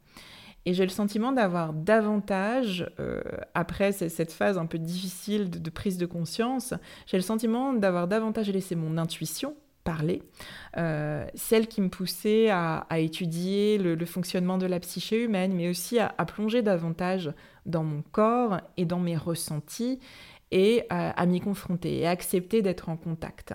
Et 0.64 0.74
j'ai 0.74 0.84
le 0.84 0.90
sentiment 0.90 1.32
d'avoir 1.32 1.72
davantage, 1.72 2.90
euh, 2.98 3.20
après 3.54 3.92
cette 3.92 4.32
phase 4.32 4.58
un 4.58 4.66
peu 4.66 4.78
difficile 4.78 5.50
de, 5.50 5.70
prise 5.70 5.98
de 5.98 6.06
conscience, 6.06 6.74
j'ai 7.06 7.16
le 7.16 7.22
sentiment 7.22 7.72
d'avoir 7.72 8.08
davantage 8.08 8.50
laissé 8.50 8.74
mon 8.74 8.98
intuition 8.98 9.54
parler, 9.84 10.20
euh, 10.76 11.24
celle 11.34 11.68
qui 11.68 11.80
me 11.80 11.88
poussait 11.88 12.50
à, 12.50 12.84
étudier 12.98 13.78
le, 13.78 14.04
fonctionnement 14.04 14.58
de 14.58 14.66
la 14.66 14.80
psyché 14.80 15.22
humaine, 15.22 15.54
mais 15.54 15.68
aussi 15.68 16.00
à, 16.00 16.10
plonger 16.26 16.62
davantage 16.62 17.32
dans 17.64 17.84
mon 17.84 18.02
corps 18.02 18.58
et 18.76 18.84
dans 18.84 18.98
mes 18.98 19.16
ressentis 19.16 20.00
et 20.50 20.84
à, 20.90 21.24
m'y 21.26 21.40
confronter 21.40 22.00
et 22.00 22.06
à 22.06 22.10
accepter 22.10 22.62
d'être 22.62 22.88
en 22.88 22.96
contact. 22.96 23.54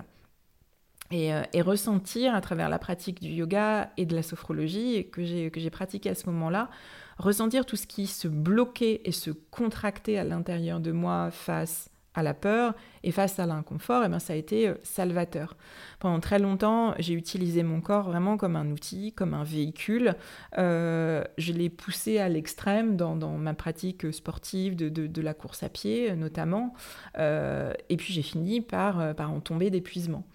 Euh, 1.13 1.43
et, 1.53 1.61
ressentir 1.61 2.33
à 2.33 2.41
travers 2.41 2.69
la 2.69 2.79
pratique 2.79 3.21
du 3.21 3.29
yoga 3.29 3.91
et 3.97 4.05
de 4.05 4.15
la 4.15 4.23
sophrologie 4.23 5.09
que 5.11 5.23
j'ai 5.23 5.69
pratiqué 5.69 6.09
à 6.09 6.15
ce 6.15 6.25
moment-là, 6.27 6.69
ressentir 7.17 7.65
tout 7.65 7.75
ce 7.75 7.87
qui 7.87 8.07
se 8.07 8.27
bloquait 8.27 9.01
et 9.05 9.11
se 9.11 9.31
contractait 9.31 10.17
à 10.17 10.23
l'intérieur 10.23 10.79
de 10.79 10.91
moi 10.91 11.29
face 11.31 11.89
à 12.13 12.23
la 12.23 12.33
peur 12.33 12.73
et 13.03 13.11
face 13.11 13.39
à 13.39 13.45
l'inconfort, 13.45 14.03
et 14.03 14.07
eh 14.07 14.09
bien 14.09 14.19
ça 14.19 14.33
a 14.33 14.35
été 14.35 14.67
euh, 14.67 14.73
salvateur. 14.83 15.55
Pendant 15.99 16.19
très 16.19 16.39
longtemps, 16.39 16.93
j'ai 16.99 17.13
utilisé 17.13 17.63
mon 17.63 17.79
corps 17.79 18.03
vraiment 18.03 18.35
comme 18.35 18.57
un 18.57 18.69
outil, 18.69 19.13
comme 19.13 19.33
un 19.33 19.45
véhicule. 19.45 20.15
Euh, 20.57 21.23
je 21.37 21.53
l'ai 21.53 21.69
poussé 21.69 22.17
à 22.17 22.27
l'extrême 22.27 22.97
dans, 22.97 23.15
ma 23.37 23.53
pratique 23.53 24.13
sportive 24.13 24.75
de, 24.75 25.21
la 25.21 25.33
course 25.33 25.63
à 25.63 25.69
pied 25.69 26.13
notamment, 26.15 26.73
et 27.17 27.97
puis 27.97 28.13
j'ai 28.13 28.23
fini 28.23 28.59
par, 28.59 29.15
par 29.15 29.31
en 29.31 29.39
tomber 29.39 29.69
d'épuisement. 29.69 30.25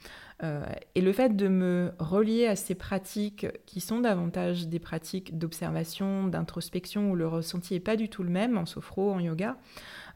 Et 0.42 1.00
le 1.00 1.12
fait 1.12 1.34
de 1.34 1.48
me 1.48 1.92
relier 1.98 2.46
à 2.46 2.56
ces 2.56 2.74
pratiques 2.74 3.46
qui 3.64 3.80
sont 3.80 4.00
davantage 4.00 4.68
des 4.68 4.78
pratiques 4.78 5.38
d'observation, 5.38 6.28
d'introspection, 6.28 7.10
où 7.10 7.14
le 7.14 7.26
ressenti 7.26 7.74
n'est 7.74 7.80
pas 7.80 7.96
du 7.96 8.10
tout 8.10 8.22
le 8.22 8.28
même 8.28 8.58
en 8.58 8.66
sophro, 8.66 9.12
en 9.12 9.18
yoga, 9.18 9.56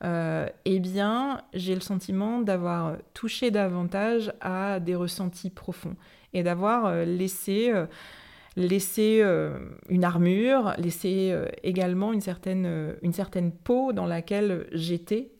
euh, 0.04 0.46
eh 0.66 0.78
bien, 0.78 1.42
j'ai 1.54 1.74
le 1.74 1.80
sentiment 1.80 2.40
d'avoir 2.40 2.96
touché 3.14 3.50
davantage 3.50 4.32
à 4.40 4.78
des 4.78 4.94
ressentis 4.94 5.50
profonds 5.50 5.96
et 6.34 6.42
d'avoir 6.42 6.94
laissé 7.06 7.72
laisser 8.56 9.22
une 9.88 10.04
armure, 10.04 10.74
laisser 10.78 11.34
également 11.62 12.12
une 12.12 12.20
certaine, 12.20 12.96
une 13.02 13.12
certaine 13.12 13.52
peau 13.52 13.92
dans 13.92 14.06
laquelle 14.06 14.66
j'étais 14.72 15.30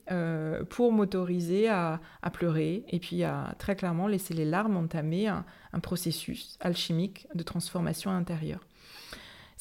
pour 0.69 0.93
m'autoriser 0.93 1.69
à, 1.69 2.01
pleurer 2.33 2.85
et 2.89 2.99
puis 3.01 3.25
à 3.25 3.55
très 3.59 3.77
clairement 3.77 4.07
laisser 4.07 4.35
les 4.35 4.45
larmes 4.45 4.77
entamer 4.77 5.27
un 5.29 5.81
processus 5.81 6.57
alchimique 6.61 7.27
de 7.35 7.43
transformation 7.43 8.11
intérieure. 8.11 8.61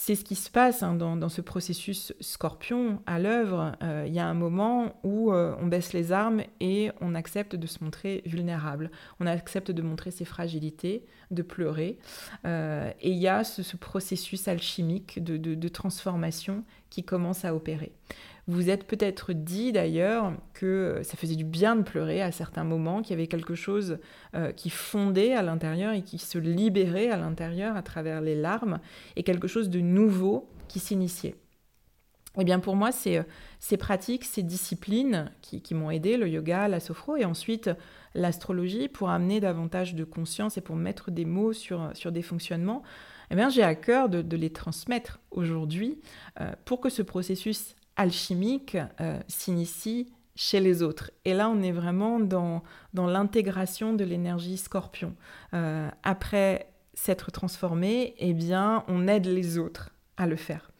C'est 0.01 0.15
ce 0.15 0.23
qui 0.23 0.35
se 0.35 0.49
passe 0.49 0.81
hein, 0.81 0.95
dans, 0.95 1.27
ce 1.27 1.41
processus 1.41 2.13
scorpion 2.21 3.01
à 3.05 3.19
l'œuvre. 3.19 3.73
Euh, 3.83 4.05
il 4.07 4.13
y 4.13 4.19
a 4.19 4.25
un 4.25 4.33
moment 4.33 4.97
où 5.03 5.33
euh, 5.33 5.53
on 5.59 5.67
baisse 5.67 5.91
les 5.91 6.13
armes 6.13 6.41
et 6.61 6.89
on 7.01 7.15
accepte 7.15 7.57
de 7.57 7.67
se 7.67 7.83
montrer 7.83 8.21
vulnérable. 8.25 8.91
On 9.19 9.27
accepte 9.27 9.71
de 9.71 9.81
montrer 9.81 10.11
ses 10.11 10.23
fragilités, 10.23 11.05
de 11.31 11.41
pleurer. 11.41 11.99
Euh, 12.45 12.93
et 13.01 13.11
il 13.11 13.17
y 13.17 13.27
a 13.27 13.43
ce, 13.43 13.75
processus 13.75 14.47
alchimique 14.47 15.21
de, 15.21 15.67
transformation 15.67 16.63
qui 16.89 17.03
commence 17.03 17.43
à 17.43 17.53
opérer. 17.53 17.91
Vous 18.49 18.71
êtes 18.71 18.87
peut-être 18.87 19.31
dit 19.31 19.71
d'ailleurs 19.71 20.33
que 20.55 21.01
ça 21.03 21.17
faisait 21.17 21.35
du 21.35 21.43
bien 21.43 21.75
de 21.75 21.83
pleurer 21.83 22.23
à 22.23 22.31
certains 22.31 22.63
moments, 22.63 23.03
qu'il 23.03 23.11
y 23.11 23.13
avait 23.13 23.27
quelque 23.27 23.53
chose 23.53 23.99
euh, 24.35 24.51
qui 24.51 24.71
fondait 24.71 25.35
à 25.35 25.43
l'intérieur 25.43 25.93
et 25.93 26.01
qui 26.01 26.17
se 26.17 26.39
libérait 26.39 27.11
à 27.11 27.17
l'intérieur 27.17 27.77
à 27.77 27.83
travers 27.83 28.21
les 28.21 28.33
larmes, 28.33 28.79
et 29.15 29.21
quelque 29.21 29.47
chose 29.47 29.69
de 29.69 29.81
nouveau 29.81 30.49
qui 30.67 30.79
s'initiait. 30.79 31.35
Eh 32.39 32.43
bien 32.43 32.59
pour 32.59 32.75
moi, 32.75 32.89
euh, 33.05 33.23
ces 33.59 33.77
pratiques, 33.77 34.25
ces 34.25 34.41
disciplines 34.41 35.31
qui, 35.41 35.75
m'ont 35.75 35.91
aidé, 35.91 36.17
le 36.17 36.27
yoga, 36.27 36.67
la 36.67 36.79
sophro, 36.79 37.17
et 37.17 37.25
ensuite 37.25 37.69
l'astrologie, 38.15 38.87
pour 38.87 39.11
amener 39.11 39.39
davantage 39.39 39.93
de 39.93 40.03
conscience 40.03 40.57
et 40.57 40.61
pour 40.61 40.75
mettre 40.75 41.11
des 41.11 41.25
mots 41.25 41.53
sur, 41.53 41.91
sur 41.93 42.11
des 42.11 42.23
fonctionnements, 42.23 42.81
eh 43.31 43.49
j'ai 43.51 43.61
à 43.61 43.75
cœur 43.75 44.09
de, 44.09 44.35
les 44.35 44.49
transmettre 44.49 45.19
aujourd'hui 45.29 45.99
euh, 46.41 46.51
pour 46.65 46.79
que 46.79 46.89
ce 46.89 47.03
processus 47.03 47.75
alchimique 47.99 48.77
euh, 49.01 49.19
s'initie 49.27 50.11
chez 50.33 50.61
les 50.61 50.81
autres. 50.81 51.11
Et 51.25 51.33
là, 51.33 51.49
on 51.49 51.61
est 51.61 51.73
vraiment 51.73 52.19
dans, 52.21 52.63
dans 52.93 53.07
l'intégration 53.07 53.93
de 53.93 54.05
l'énergie 54.05 54.57
scorpion. 54.57 55.15
Euh, 55.53 55.89
après 56.03 56.71
s'être 56.93 57.29
transformé, 57.31 58.15
eh 58.19 58.33
bien, 58.33 58.85
on 58.87 59.07
aide 59.07 59.25
les 59.25 59.57
autres 59.57 59.91
à 60.15 60.27
le 60.27 60.37
faire. 60.37 60.71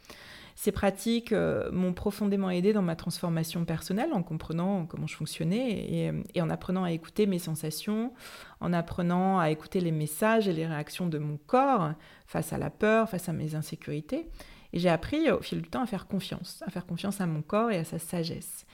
Ces 0.55 0.71
pratiques 0.71 1.33
euh, 1.33 1.69
m'ont 1.71 1.93
profondément 1.93 2.49
aidé 2.49 2.71
dans 2.71 2.81
ma 2.81 2.95
transformation 2.95 3.65
personnelle 3.65 4.13
en 4.13 4.23
comprenant 4.23 4.85
comment 4.85 5.07
je 5.07 5.15
fonctionnais 5.15 5.71
et, 5.71 6.11
et, 6.35 6.41
en 6.41 6.49
apprenant 6.49 6.85
à 6.85 6.91
écouter 6.91 7.25
mes 7.25 7.39
sensations, 7.39 8.13
en 8.61 8.71
apprenant 8.71 9.39
à 9.39 9.49
écouter 9.51 9.81
les 9.81 9.91
messages 9.91 10.47
et 10.47 10.53
les 10.53 10.67
réactions 10.67 11.07
de 11.07 11.17
mon 11.17 11.37
corps 11.47 11.91
face 12.27 12.53
à 12.53 12.57
la 12.57 12.69
peur, 12.69 13.09
face 13.09 13.27
à 13.27 13.33
mes 13.33 13.55
insécurités. 13.55 14.29
Et 14.73 14.79
j'ai 14.79 14.89
appris 14.89 15.31
au 15.31 15.41
fil 15.41 15.61
du 15.61 15.69
temps 15.69 15.83
à 15.83 15.87
faire 15.87 16.07
confiance, 16.07 16.63
à 16.65 16.69
faire 16.69 16.85
confiance 16.85 17.21
à 17.21 17.25
mon 17.25 17.41
corps 17.41 17.71
et 17.71 17.77
à 17.77 17.83
sa 17.83 17.99
sagesse. 17.99 18.65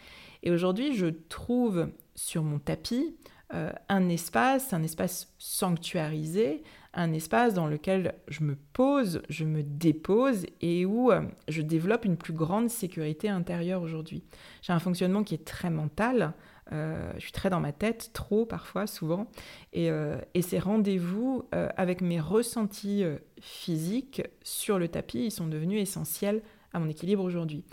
Et 0.43 0.51
aujourd'hui, 0.51 0.95
je 0.95 1.07
trouve 1.07 1.89
sur 2.15 2.43
mon 2.43 2.59
tapis 2.59 3.15
euh, 3.53 3.71
un 3.89 4.09
espace, 4.09 4.73
un 4.73 4.81
espace 4.81 5.33
sanctuarisé, 5.37 6.63
un 6.95 7.13
espace 7.13 7.53
dans 7.53 7.67
lequel 7.67 8.15
je 8.27 8.43
me 8.43 8.55
pose, 8.73 9.21
je 9.29 9.43
me 9.43 9.61
dépose 9.61 10.45
et 10.61 10.85
où 10.85 11.11
euh, 11.11 11.21
je 11.47 11.61
développe 11.61 12.05
une 12.05 12.17
plus 12.17 12.33
grande 12.33 12.69
sécurité 12.69 13.29
intérieure 13.29 13.81
aujourd'hui. 13.81 14.23
J'ai 14.61 14.73
un 14.73 14.79
fonctionnement 14.79 15.23
qui 15.23 15.35
est 15.35 15.45
très 15.45 15.69
mental, 15.69 16.33
euh, 16.71 17.11
je 17.15 17.19
suis 17.19 17.31
très 17.31 17.49
dans 17.49 17.59
ma 17.59 17.71
tête, 17.71 18.11
trop 18.13 18.45
parfois, 18.45 18.87
souvent. 18.87 19.27
Et, 19.73 19.91
euh, 19.91 20.17
ces 20.41 20.59
rendez-vous 20.59 21.47
euh, 21.53 21.69
avec 21.77 22.01
mes 22.01 22.19
ressentis 22.19 23.03
physiques 23.41 24.21
sur 24.43 24.79
le 24.79 24.87
tapis, 24.87 25.25
ils 25.25 25.31
sont 25.31 25.47
devenus 25.47 25.81
essentiels 25.81 26.41
à 26.73 26.79
mon 26.79 26.87
équilibre 26.87 27.23
aujourd'hui. 27.23 27.63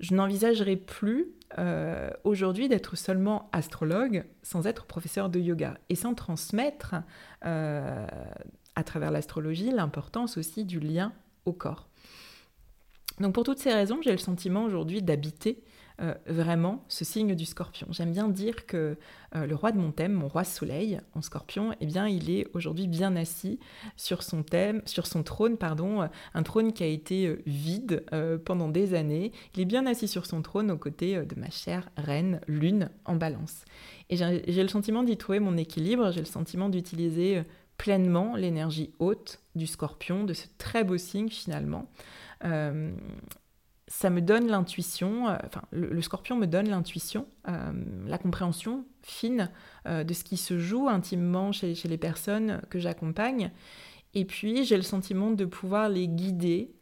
Je 0.00 0.14
n'envisagerai 0.14 0.76
plus 0.76 1.28
aujourd'hui 2.24 2.68
d'être 2.68 2.96
seulement 2.96 3.48
astrologue 3.52 4.24
sans 4.42 4.66
être 4.66 4.84
professeur 4.84 5.30
de 5.30 5.38
yoga 5.38 5.78
et 5.88 5.94
sans 5.94 6.14
transmettre 6.14 6.96
à 7.40 8.84
travers 8.84 9.10
l'astrologie 9.10 9.70
l'importance 9.70 10.36
aussi 10.36 10.64
du 10.64 10.80
lien 10.80 11.12
au 11.46 11.52
corps. 11.52 11.88
Donc 13.20 13.34
pour 13.34 13.44
toutes 13.44 13.58
ces 13.58 13.72
raisons, 13.72 14.00
j'ai 14.02 14.12
le 14.12 14.18
sentiment 14.18 14.64
aujourd'hui 14.64 15.02
d'habiter 15.02 15.62
euh, 16.02 16.12
vraiment 16.26 16.84
ce 16.88 17.06
signe 17.06 17.34
du 17.34 17.46
scorpion. 17.46 17.86
J'aime 17.90 18.12
bien 18.12 18.28
dire 18.28 18.66
que 18.66 18.98
euh, 19.34 19.46
le 19.46 19.54
roi 19.54 19.72
de 19.72 19.78
mon 19.78 19.92
thème, 19.92 20.12
mon 20.12 20.28
roi 20.28 20.44
soleil 20.44 21.00
en 21.14 21.22
scorpion, 21.22 21.72
eh 21.80 21.86
bien, 21.86 22.06
il 22.06 22.28
est 22.28 22.48
aujourd'hui 22.52 22.86
bien 22.86 23.16
assis 23.16 23.58
sur 23.96 24.22
son 24.22 24.42
thème, 24.42 24.82
sur 24.84 25.06
son 25.06 25.22
trône, 25.22 25.56
pardon, 25.56 26.06
un 26.34 26.42
trône 26.42 26.74
qui 26.74 26.82
a 26.82 26.86
été 26.86 27.28
euh, 27.28 27.42
vide 27.46 28.04
pendant 28.44 28.68
des 28.68 28.92
années. 28.92 29.32
Il 29.54 29.62
est 29.62 29.64
bien 29.64 29.86
assis 29.86 30.06
sur 30.06 30.26
son 30.26 30.42
trône 30.42 30.70
aux 30.70 30.76
côtés 30.76 31.16
de 31.24 31.40
ma 31.40 31.48
chère 31.48 31.88
reine 31.96 32.42
lune 32.46 32.90
en 33.06 33.16
balance. 33.16 33.64
Et 34.10 34.16
j'ai 34.16 34.62
le 34.62 34.68
sentiment 34.68 35.02
d'y 35.02 35.16
trouver 35.16 35.40
mon 35.40 35.56
équilibre, 35.56 36.10
j'ai 36.12 36.20
le 36.20 36.26
sentiment 36.26 36.68
d'utiliser 36.68 37.42
pleinement 37.78 38.36
l'énergie 38.36 38.92
haute 38.98 39.40
du 39.54 39.66
scorpion, 39.66 40.24
de 40.24 40.34
ce 40.34 40.46
très 40.58 40.84
beau 40.84 40.98
signe 40.98 41.28
finalement 41.28 41.88
ça 43.88 44.10
me 44.10 44.20
donne 44.20 44.48
l'intuition, 44.48 45.28
euh, 45.28 45.36
enfin 45.44 45.62
le, 45.70 46.00
scorpion 46.02 46.36
me 46.36 46.46
donne 46.46 46.68
l'intuition, 46.68 47.26
euh, 47.48 47.72
la 48.06 48.18
compréhension 48.18 48.84
fine 49.02 49.50
euh, 49.86 50.02
de 50.02 50.12
ce 50.12 50.24
qui 50.24 50.36
se 50.36 50.58
joue 50.58 50.88
intimement 50.88 51.52
chez, 51.52 51.74
les 51.84 51.98
personnes 51.98 52.60
que 52.68 52.80
j'accompagne. 52.80 53.52
Et 54.14 54.24
puis 54.24 54.64
j'ai 54.64 54.76
le 54.76 54.82
sentiment 54.82 55.30
de 55.30 55.44
pouvoir 55.44 55.88
les 55.88 56.08
guider 56.08 56.72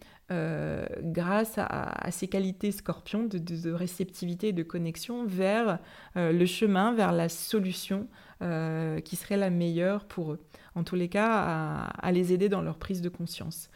grâce 1.02 1.58
à, 1.58 2.10
ces 2.10 2.26
qualités 2.28 2.72
scorpion 2.72 3.24
de, 3.24 3.70
réceptivité 3.70 4.48
et 4.48 4.52
de 4.52 4.62
connexion 4.62 5.26
vers 5.26 5.78
le 6.16 6.46
chemin, 6.46 6.92
vers 6.92 7.12
la 7.12 7.28
solution 7.28 8.08
qui 8.40 9.16
serait 9.16 9.36
la 9.36 9.50
meilleure 9.50 10.06
pour 10.06 10.32
eux. 10.32 10.40
En 10.74 10.82
tous 10.82 10.96
les 10.96 11.08
cas, 11.08 11.90
à 11.98 12.10
les 12.10 12.32
aider 12.32 12.48
dans 12.48 12.62
leur 12.62 12.78
prise 12.78 13.02
de 13.02 13.10
conscience. 13.10 13.68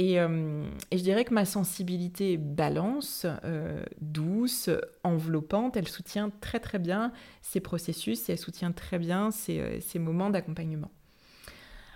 Euh, 0.00 0.68
et, 0.90 0.98
je 0.98 1.02
dirais 1.04 1.24
que 1.24 1.32
ma 1.32 1.44
sensibilité 1.44 2.36
balance, 2.36 3.26
euh, 3.44 3.84
douce, 4.00 4.68
enveloppante, 5.04 5.76
elle 5.76 5.86
soutient 5.86 6.30
très 6.40 6.58
très 6.58 6.80
bien 6.80 7.12
ces 7.42 7.60
processus 7.60 8.28
et 8.28 8.32
elle 8.32 8.38
soutient 8.38 8.72
très 8.72 8.98
bien 8.98 9.30
ces, 9.30 9.60
euh, 9.60 9.98
moments 10.00 10.30
d'accompagnement. 10.30 10.90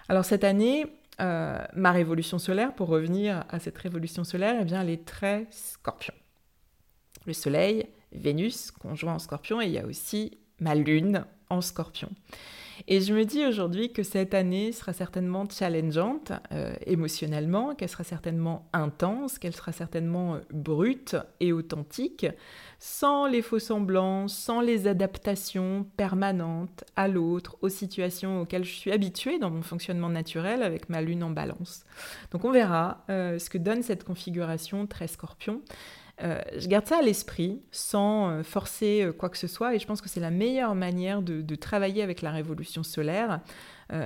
Alors 0.08 0.24
cette 0.24 0.44
année, 0.44 0.86
ma 1.18 1.90
révolution 1.90 2.38
solaire, 2.38 2.72
pour 2.74 2.88
revenir 2.88 3.44
à 3.48 3.58
cette 3.58 3.76
révolution 3.76 4.22
solaire, 4.22 4.56
eh 4.60 4.64
bien, 4.64 4.82
elle 4.82 4.90
est 4.90 5.04
très 5.04 5.48
scorpion. 5.50 6.14
Le 7.26 7.32
Soleil, 7.32 7.88
Vénus, 8.12 8.70
conjoint 8.70 9.14
en 9.14 9.18
scorpion, 9.18 9.60
et 9.60 9.66
il 9.66 9.72
y 9.72 9.78
a 9.78 9.84
aussi 9.84 10.38
ma 10.60 10.76
Lune 10.76 11.24
en 11.50 11.60
scorpion. 11.60 12.08
Et 12.86 13.00
je 13.00 13.12
me 13.12 13.24
dis 13.24 13.44
aujourd'hui 13.44 13.92
que 13.92 14.02
cette 14.02 14.34
année 14.34 14.72
sera 14.72 14.92
certainement 14.92 15.46
challengeante 15.48 16.32
euh, 16.52 16.74
émotionnellement, 16.86 17.74
qu'elle 17.74 17.88
sera 17.88 18.04
certainement 18.04 18.68
intense, 18.72 19.38
qu'elle 19.38 19.54
sera 19.54 19.72
certainement 19.72 20.36
euh, 20.36 20.40
brute 20.52 21.16
et 21.40 21.52
authentique, 21.52 22.26
sans 22.78 23.26
les 23.26 23.42
faux 23.42 23.58
semblants, 23.58 24.28
sans 24.28 24.60
les 24.60 24.86
adaptations 24.86 25.86
permanentes 25.96 26.84
à 26.94 27.08
l'autre, 27.08 27.56
aux 27.60 27.68
situations 27.68 28.42
auxquelles 28.42 28.64
je 28.64 28.74
suis 28.74 28.92
habituée 28.92 29.38
dans 29.38 29.50
mon 29.50 29.62
fonctionnement 29.62 30.08
naturel 30.08 30.62
avec 30.62 30.88
ma 30.88 31.00
lune 31.00 31.24
en 31.24 31.30
balance. 31.30 31.84
Donc 32.30 32.44
on 32.44 32.52
verra 32.52 33.04
euh, 33.10 33.38
ce 33.38 33.50
que 33.50 33.58
donne 33.58 33.82
cette 33.82 34.04
configuration 34.04 34.86
très 34.86 35.08
scorpion. 35.08 35.62
Euh, 36.22 36.40
je 36.56 36.66
garde 36.66 36.86
ça 36.86 36.98
à 36.98 37.02
l'esprit 37.02 37.62
sans 37.70 38.28
euh, 38.28 38.42
forcer 38.42 39.02
euh, 39.02 39.12
quoi 39.12 39.28
que 39.28 39.38
ce 39.38 39.46
soit 39.46 39.76
et 39.76 39.78
je 39.78 39.86
pense 39.86 40.00
que 40.00 40.08
c'est 40.08 40.18
la 40.18 40.32
meilleure 40.32 40.74
manière 40.74 41.22
de, 41.22 41.54
travailler 41.54 42.02
avec 42.02 42.22
la 42.22 42.30
révolution 42.30 42.82
solaire. 42.82 43.40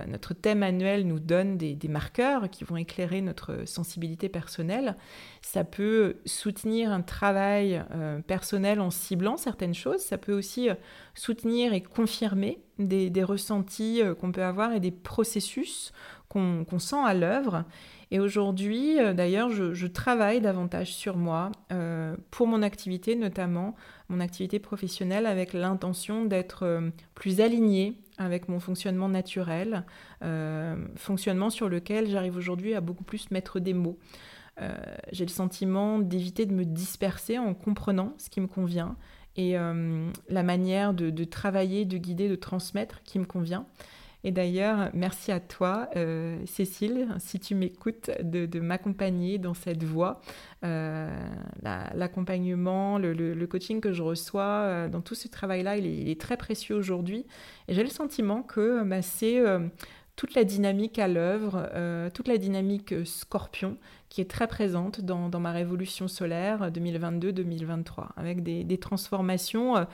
notre 0.06 0.32
thème 0.32 0.62
annuel 0.62 1.06
nous 1.06 1.18
donne 1.18 1.58
des, 1.58 1.88
marqueurs 1.88 2.48
qui 2.48 2.64
vont 2.64 2.76
éclairer 2.76 3.20
notre 3.20 3.66
sensibilité 3.66 4.28
personnelle. 4.28 4.96
Ça 5.42 5.64
peut 5.64 6.16
soutenir 6.24 6.92
un 6.92 7.02
travail 7.02 7.84
personnel 8.26 8.80
en 8.80 8.90
ciblant 8.90 9.36
certaines 9.36 9.74
choses. 9.74 10.00
Ça 10.00 10.16
peut 10.16 10.32
aussi 10.32 10.68
soutenir 11.14 11.74
et 11.74 11.82
confirmer 11.82 12.62
des, 12.78 13.22
ressentis 13.22 14.00
qu'on 14.20 14.32
peut 14.32 14.44
avoir 14.44 14.72
et 14.72 14.80
des 14.80 14.92
processus 14.92 15.92
qu'on 16.28 16.78
sent 16.78 17.04
à 17.04 17.12
l'œuvre. 17.12 17.64
Et 18.12 18.20
aujourd'hui, 18.20 19.00
euh, 19.00 19.14
d'ailleurs, 19.14 19.48
je, 19.48 19.86
travaille 19.86 20.42
davantage 20.42 20.92
sur 20.92 21.16
moi 21.16 21.50
euh, 21.72 22.14
pour 22.30 22.46
mon 22.46 22.60
activité, 22.60 23.16
notamment 23.16 23.74
mon 24.10 24.20
activité 24.20 24.58
professionnelle, 24.58 25.24
avec 25.24 25.54
l'intention 25.54 26.26
d'être 26.26 26.64
euh, 26.64 26.90
plus 27.14 27.40
alignée 27.40 27.96
avec 28.18 28.50
mon 28.50 28.60
fonctionnement 28.60 29.08
naturel, 29.08 29.84
fonctionnement 30.96 31.48
sur 31.48 31.70
lequel 31.70 32.06
j'arrive 32.08 32.36
aujourd'hui 32.36 32.74
à 32.74 32.82
beaucoup 32.82 33.02
plus 33.02 33.30
mettre 33.30 33.58
des 33.58 33.72
mots. 33.72 33.98
J'ai 35.10 35.24
le 35.24 35.30
sentiment 35.30 35.98
d'éviter 35.98 36.44
de 36.44 36.52
me 36.52 36.64
disperser 36.64 37.38
en 37.38 37.54
comprenant 37.54 38.12
ce 38.18 38.28
qui 38.28 38.40
me 38.40 38.46
convient 38.46 38.96
et 39.34 39.54
la 39.54 40.42
manière 40.42 40.92
de, 40.92 41.10
de, 41.10 41.24
travailler, 41.24 41.84
de 41.84 41.96
guider, 41.96 42.28
de 42.28 42.36
transmettre 42.36 43.02
qui 43.02 43.18
me 43.18 43.24
convient. 43.24 43.66
Et 44.24 44.30
d'ailleurs, 44.30 44.90
merci 44.94 45.32
à 45.32 45.40
toi, 45.40 45.88
euh, 45.96 46.38
Cécile, 46.46 47.08
si 47.18 47.40
tu 47.40 47.54
m'écoutes, 47.54 48.10
de, 48.22 48.60
m'accompagner 48.60 49.38
dans 49.38 49.54
cette 49.54 49.82
voie. 49.82 50.20
Euh, 50.64 51.10
l'accompagnement, 51.62 52.98
le, 52.98 53.46
coaching 53.46 53.80
que 53.80 53.92
je 53.92 54.02
reçois 54.02 54.42
euh, 54.42 54.88
dans 54.88 55.00
tout 55.00 55.16
ce 55.16 55.26
travail-là, 55.26 55.76
il, 55.76 56.08
est 56.08 56.20
très 56.20 56.36
précieux 56.36 56.76
aujourd'hui. 56.76 57.26
Et 57.66 57.74
j'ai 57.74 57.82
le 57.82 57.88
sentiment 57.88 58.42
que 58.42 58.84
bah, 58.84 59.02
c'est 59.02 59.42
toute 60.14 60.34
la 60.34 60.44
dynamique 60.44 60.98
à 61.00 61.08
l'œuvre, 61.08 61.68
toute 62.14 62.28
la 62.28 62.38
dynamique 62.38 62.94
scorpion 63.04 63.76
qui 64.08 64.20
est 64.20 64.30
très 64.30 64.46
présente 64.46 65.00
dans, 65.00 65.40
ma 65.40 65.52
révolution 65.52 66.06
solaire 66.06 66.70
2022-2023, 66.70 68.08
avec 68.16 68.42
des, 68.42 68.62
des 68.62 68.78
transformations 68.78 69.86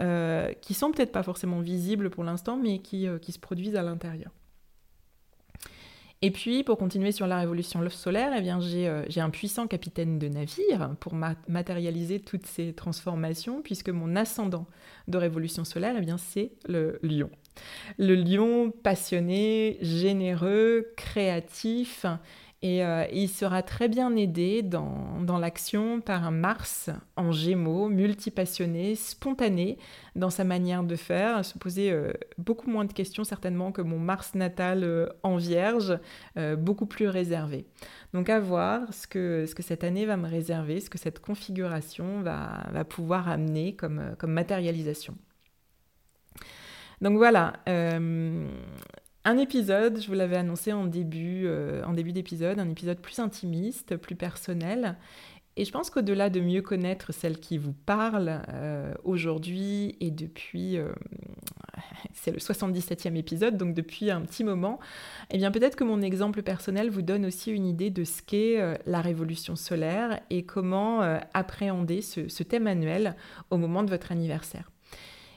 euh, 0.00 0.52
qui 0.60 0.74
sont 0.74 0.92
peut-être 0.92 1.12
pas 1.12 1.22
forcément 1.22 1.60
visibles 1.60 2.10
pour 2.10 2.22
l'instant, 2.24 2.56
mais 2.56 2.80
qui, 2.80 3.06
euh, 3.06 3.18
qui, 3.18 3.32
se 3.32 3.38
produisent 3.38 3.76
à 3.76 3.82
l'intérieur. 3.82 4.30
Et 6.20 6.30
puis, 6.30 6.64
pour 6.64 6.76
continuer 6.76 7.12
sur 7.12 7.26
la 7.26 7.38
révolution 7.38 7.88
solaire, 7.88 8.32
eh 8.36 8.40
bien, 8.40 8.60
j'ai, 8.60 8.88
euh, 8.88 9.04
un 9.16 9.30
puissant 9.30 9.66
capitaine 9.66 10.18
de 10.18 10.28
navire 10.28 10.96
pour 11.00 11.14
matérialiser 11.48 12.20
toutes 12.20 12.46
ces 12.46 12.74
transformations, 12.74 13.62
puisque 13.62 13.88
mon 13.90 14.16
ascendant 14.16 14.66
de 15.08 15.16
révolution 15.16 15.64
solaire, 15.64 15.94
eh 15.96 16.02
bien, 16.02 16.18
c'est 16.18 16.52
le 16.68 16.98
lion. 17.02 17.30
Le 17.98 18.14
lion 18.14 18.70
passionné, 18.70 19.78
généreux, 19.80 20.92
créatif, 20.96 22.04
et 22.62 22.84
euh, 22.84 23.04
il 23.12 23.28
sera 23.28 23.62
très 23.62 23.86
bien 23.86 24.16
aidé 24.16 24.62
dans, 24.62 25.20
dans 25.20 25.38
l'action 25.38 26.00
par 26.00 26.24
un 26.24 26.30
Mars 26.30 26.88
en 27.16 27.30
gémeaux, 27.30 27.88
multipassionné, 27.88 28.94
spontané 28.94 29.78
dans 30.14 30.30
sa 30.30 30.42
manière 30.44 30.82
de 30.82 30.96
faire, 30.96 31.44
se 31.44 31.58
poser 31.58 31.92
euh, 31.92 32.12
beaucoup 32.38 32.70
moins 32.70 32.86
de 32.86 32.92
questions 32.94 33.24
certainement 33.24 33.72
que 33.72 33.82
mon 33.82 33.98
Mars 33.98 34.34
natal 34.34 34.84
euh, 34.84 35.06
en 35.22 35.36
vierge, 35.36 35.98
beaucoup 36.58 36.86
plus 36.86 37.08
réservé. 37.08 37.66
Donc 38.14 38.28
à 38.30 38.40
voir 38.40 38.92
ce 38.92 39.06
que, 39.06 39.44
ce 39.46 39.54
que 39.54 39.62
cette 39.62 39.84
année 39.84 40.06
va 40.06 40.16
me 40.16 40.28
réserver, 40.28 40.80
ce 40.80 40.88
que 40.88 40.98
cette 40.98 41.20
configuration 41.20 42.22
va, 42.22 42.66
va 42.72 42.84
pouvoir 42.84 43.28
amener 43.28 43.74
comme, 43.76 44.14
comme 44.18 44.32
matérialisation. 44.32 45.14
Donc 47.00 47.16
voilà, 47.16 47.54
un 49.26 49.38
épisode, 49.38 50.00
je 50.00 50.06
vous 50.06 50.14
l'avais 50.14 50.36
annoncé 50.36 50.72
en 50.72 50.84
début, 50.86 51.42
euh, 51.46 51.82
en 51.84 51.92
début 51.92 52.12
d'épisode, 52.12 52.60
un 52.60 52.70
épisode 52.70 53.00
plus 53.00 53.18
intimiste, 53.18 53.96
plus 53.96 54.14
personnel. 54.14 54.96
Et 55.56 55.64
je 55.64 55.72
pense 55.72 55.90
qu'au-delà 55.90 56.30
de 56.30 56.38
mieux 56.38 56.62
connaître 56.62 57.12
celle 57.12 57.40
qui 57.40 57.58
vous 57.58 57.72
parle 57.72 58.42
euh, 58.50 58.94
aujourd'hui 59.02 59.96
et 60.00 60.12
depuis, 60.12 60.76
euh, 60.76 60.92
c'est 62.12 62.30
le 62.30 62.38
77e 62.38 63.16
épisode, 63.16 63.56
donc 63.56 63.74
depuis 63.74 64.12
un 64.12 64.20
petit 64.20 64.44
moment, 64.44 64.78
eh 65.32 65.38
bien 65.38 65.50
peut-être 65.50 65.74
que 65.74 65.84
mon 65.84 66.02
exemple 66.02 66.42
personnel 66.42 66.88
vous 66.88 67.02
donne 67.02 67.26
aussi 67.26 67.50
une 67.50 67.66
idée 67.66 67.90
de 67.90 68.04
ce 68.04 68.22
qu'est 68.22 68.78
la 68.86 69.00
révolution 69.00 69.56
solaire 69.56 70.20
et 70.30 70.44
comment 70.44 71.00
appréhender 71.34 72.00
ce 72.00 72.42
thème 72.44 72.68
annuel 72.68 73.16
au 73.50 73.56
moment 73.56 73.82
de 73.82 73.90
votre 73.90 74.12
anniversaire. 74.12 74.70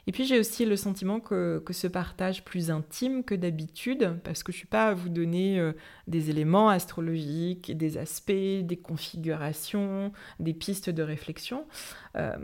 Et 0.07 0.11
puis 0.11 0.25
j'ai 0.25 0.39
aussi 0.39 0.65
le 0.65 0.75
sentiment 0.75 1.19
que, 1.19 1.63
ce 1.71 1.87
partage 1.87 2.43
plus 2.43 2.71
intime 2.71 3.23
que 3.23 3.35
d'habitude, 3.35 4.19
parce 4.23 4.43
que 4.43 4.51
je 4.51 4.57
ne 4.57 4.59
suis 4.59 4.67
pas 4.67 4.87
à 4.87 4.93
vous 4.93 5.09
donner 5.09 5.59
euh, 5.59 5.73
des 6.07 6.29
éléments 6.29 6.69
astrologiques, 6.69 7.75
des 7.77 7.97
aspects, 7.97 8.31
des 8.31 8.79
configurations, 8.81 10.11
des 10.39 10.53
pistes 10.53 10.89
de 10.89 11.03
réflexion. 11.03 11.65
Euh, 12.15 12.35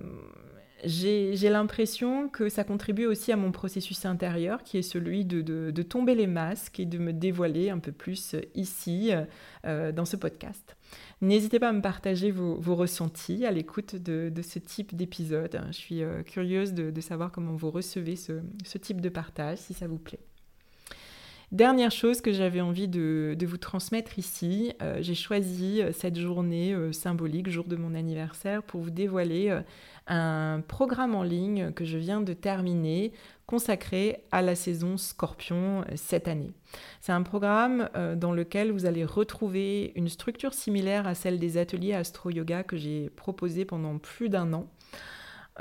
j'ai 0.85 1.49
l'impression 1.49 2.29
que 2.29 2.49
ça 2.49 2.63
contribue 2.63 3.05
aussi 3.05 3.31
à 3.31 3.35
mon 3.35 3.51
processus 3.51 4.05
intérieur, 4.05 4.63
qui 4.63 4.77
est 4.77 4.81
celui 4.81 5.25
de, 5.25 5.81
tomber 5.81 6.15
les 6.15 6.27
masques 6.27 6.79
et 6.79 6.85
de 6.85 6.97
me 6.97 7.13
dévoiler 7.13 7.69
un 7.69 7.79
peu 7.79 7.91
plus 7.91 8.35
ici, 8.55 9.11
euh, 9.65 9.91
dans 9.91 10.05
ce 10.05 10.15
podcast. 10.15 10.75
N'hésitez 11.21 11.59
pas 11.59 11.69
à 11.69 11.73
me 11.73 11.81
partager 11.81 12.31
vos, 12.31 12.75
ressentis 12.75 13.45
à 13.45 13.51
l'écoute 13.51 13.95
de, 13.95 14.41
ce 14.41 14.59
type 14.59 14.95
d'épisode. 14.95 15.61
Je 15.67 15.77
suis 15.77 16.03
euh, 16.03 16.23
curieuse 16.23 16.73
de, 16.73 17.01
savoir 17.01 17.31
comment 17.31 17.55
vous 17.55 17.71
recevez 17.71 18.15
ce, 18.15 18.33
type 18.77 19.01
de 19.01 19.09
partage, 19.09 19.59
si 19.59 19.73
ça 19.73 19.87
vous 19.87 19.97
plaît. 19.97 20.19
Dernière 21.51 21.91
chose 21.91 22.21
que 22.21 22.33
j'avais 22.33 22.59
envie 22.59 22.87
de, 22.87 23.37
vous 23.45 23.57
transmettre 23.57 24.19
ici, 24.19 24.73
euh, 24.81 24.97
j'ai 25.01 25.15
choisi 25.15 25.81
euh, 25.81 25.91
cette 25.93 26.19
journée 26.19 26.75
symbolique, 26.91 27.49
jour 27.49 27.65
de 27.65 27.75
mon 27.75 27.95
anniversaire, 27.95 28.61
pour 28.63 28.81
vous 28.81 28.89
dévoiler 28.89 29.57
un 30.07 30.61
programme 30.67 31.15
en 31.15 31.23
ligne 31.23 31.71
que 31.71 31.85
je 31.85 31.97
viens 31.97 32.21
de 32.21 32.33
terminer 32.33 33.11
consacré 33.45 34.23
à 34.31 34.41
la 34.41 34.55
saison 34.55 34.97
Scorpion 34.97 35.81
euh, 35.81 35.93
cette 35.95 36.27
année. 36.27 36.53
C'est 37.01 37.11
un 37.11 37.23
programme 37.23 37.89
euh, 37.95 38.15
dans 38.15 38.31
lequel 38.31 38.71
vous 38.71 38.85
allez 38.85 39.05
retrouver 39.05 39.91
une 39.95 40.09
structure 40.09 40.53
similaire 40.53 41.07
à 41.07 41.15
celle 41.15 41.39
des 41.39 41.57
ateliers 41.57 41.93
astro-yoga 41.93 42.63
que 42.63 42.77
j'ai 42.77 43.09
proposé 43.11 43.65
pendant 43.65 43.97
plus 43.97 44.29
d'un 44.29 44.53
an. 44.53 44.67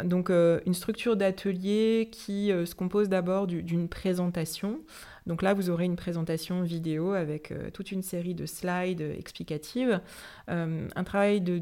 Donc 0.03 0.29
euh, 0.31 0.61
une 0.67 0.75
structure 0.75 1.17
d'atelier 1.17 2.09
qui 2.11 2.49
se 2.49 2.75
compose 2.75 3.09
d'abord 3.09 3.47
d'une 3.47 3.89
présentation 3.89 4.81
donc 5.27 5.41
là, 5.41 5.55
vous 5.55 5.71
aurez 5.71 5.87
une 5.87 5.97
présentation 5.97 6.63
vidéo 6.63 7.13
avec 7.13 7.51
euh, 7.51 7.71
toute 7.71 7.93
une 7.93 8.03
série 8.03 8.35
de 8.35 8.45
slides 8.45 9.01
explicatives, 9.01 10.01
euh, 10.51 10.87
un 10.95 11.05
travail 11.05 11.41
de, 11.41 11.59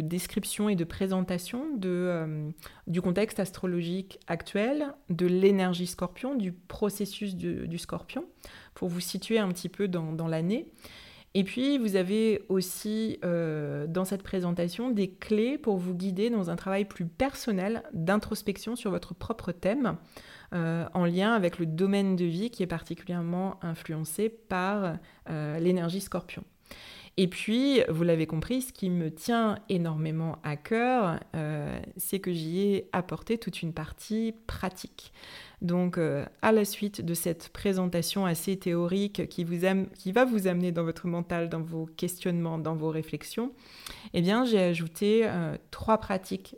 description 0.00 0.70
et 0.70 0.74
de 0.76 0.84
présentation 0.84 1.66
euh, 1.84 2.50
du 2.86 3.02
contexte 3.02 3.40
astrologique 3.40 4.18
actuel, 4.26 4.94
de 5.10 5.26
l'énergie 5.26 5.86
scorpion, 5.86 6.34
du 6.34 6.52
processus 6.52 7.36
du, 7.36 7.78
scorpion, 7.78 8.24
pour 8.74 8.88
vous 8.88 9.00
situer 9.00 9.38
un 9.38 9.48
petit 9.48 9.68
peu 9.68 9.86
dans 9.86 10.26
l'année. 10.26 10.72
Et 11.34 11.42
puis, 11.44 11.78
vous 11.78 11.96
avez 11.96 12.44
aussi 12.48 13.18
dans 13.22 14.04
cette 14.04 14.22
présentation 14.22 14.90
des 14.90 15.10
clés 15.10 15.58
pour 15.58 15.78
vous 15.78 15.94
guider 15.94 16.30
dans 16.30 16.48
un 16.48 16.56
travail 16.56 16.84
plus 16.84 17.06
personnel 17.06 17.82
d'introspection 17.92 18.76
sur 18.76 18.90
votre 18.90 19.14
propre 19.14 19.50
thème. 19.52 19.96
Euh, 20.54 20.84
en 20.94 21.04
lien 21.04 21.32
avec 21.32 21.58
le 21.58 21.66
domaine 21.66 22.14
de 22.14 22.24
vie 22.24 22.48
qui 22.48 22.62
est 22.62 22.68
particulièrement 22.68 23.58
influencé 23.62 24.28
par 24.28 24.98
euh, 25.28 25.58
l'énergie 25.58 26.00
scorpion. 26.00 26.44
Et 27.16 27.26
puis, 27.26 27.80
vous 27.88 28.04
l'avez 28.04 28.26
compris, 28.26 28.62
ce 28.62 28.72
qui 28.72 28.88
me 28.90 29.10
tient 29.10 29.58
énormément 29.68 30.38
à 30.44 30.56
cœur, 30.56 31.20
euh, 31.34 31.78
c'est 31.96 32.20
que 32.20 32.32
j'y 32.32 32.60
ai 32.60 32.88
apporté 32.92 33.38
toute 33.38 33.62
une 33.62 33.72
partie 33.72 34.34
pratique. 34.46 35.12
Donc, 35.62 35.98
à 36.42 36.52
la 36.52 36.64
suite 36.66 37.00
de 37.00 37.14
cette 37.14 37.48
présentation 37.48 38.26
assez 38.26 38.58
théorique 38.58 39.28
qui, 39.28 39.44
vous 39.44 39.64
qui 39.96 40.12
va 40.12 40.24
vous 40.26 40.46
amener 40.46 40.72
dans 40.72 40.84
votre 40.84 41.06
mental, 41.06 41.48
dans 41.48 41.62
vos 41.62 41.86
questionnements, 41.86 42.58
dans 42.58 42.74
vos 42.74 42.90
réflexions, 42.90 43.52
eh 44.12 44.20
bien, 44.20 44.44
j'ai 44.44 44.60
ajouté 44.60 45.26
trois 45.70 45.98
pratiques, 45.98 46.56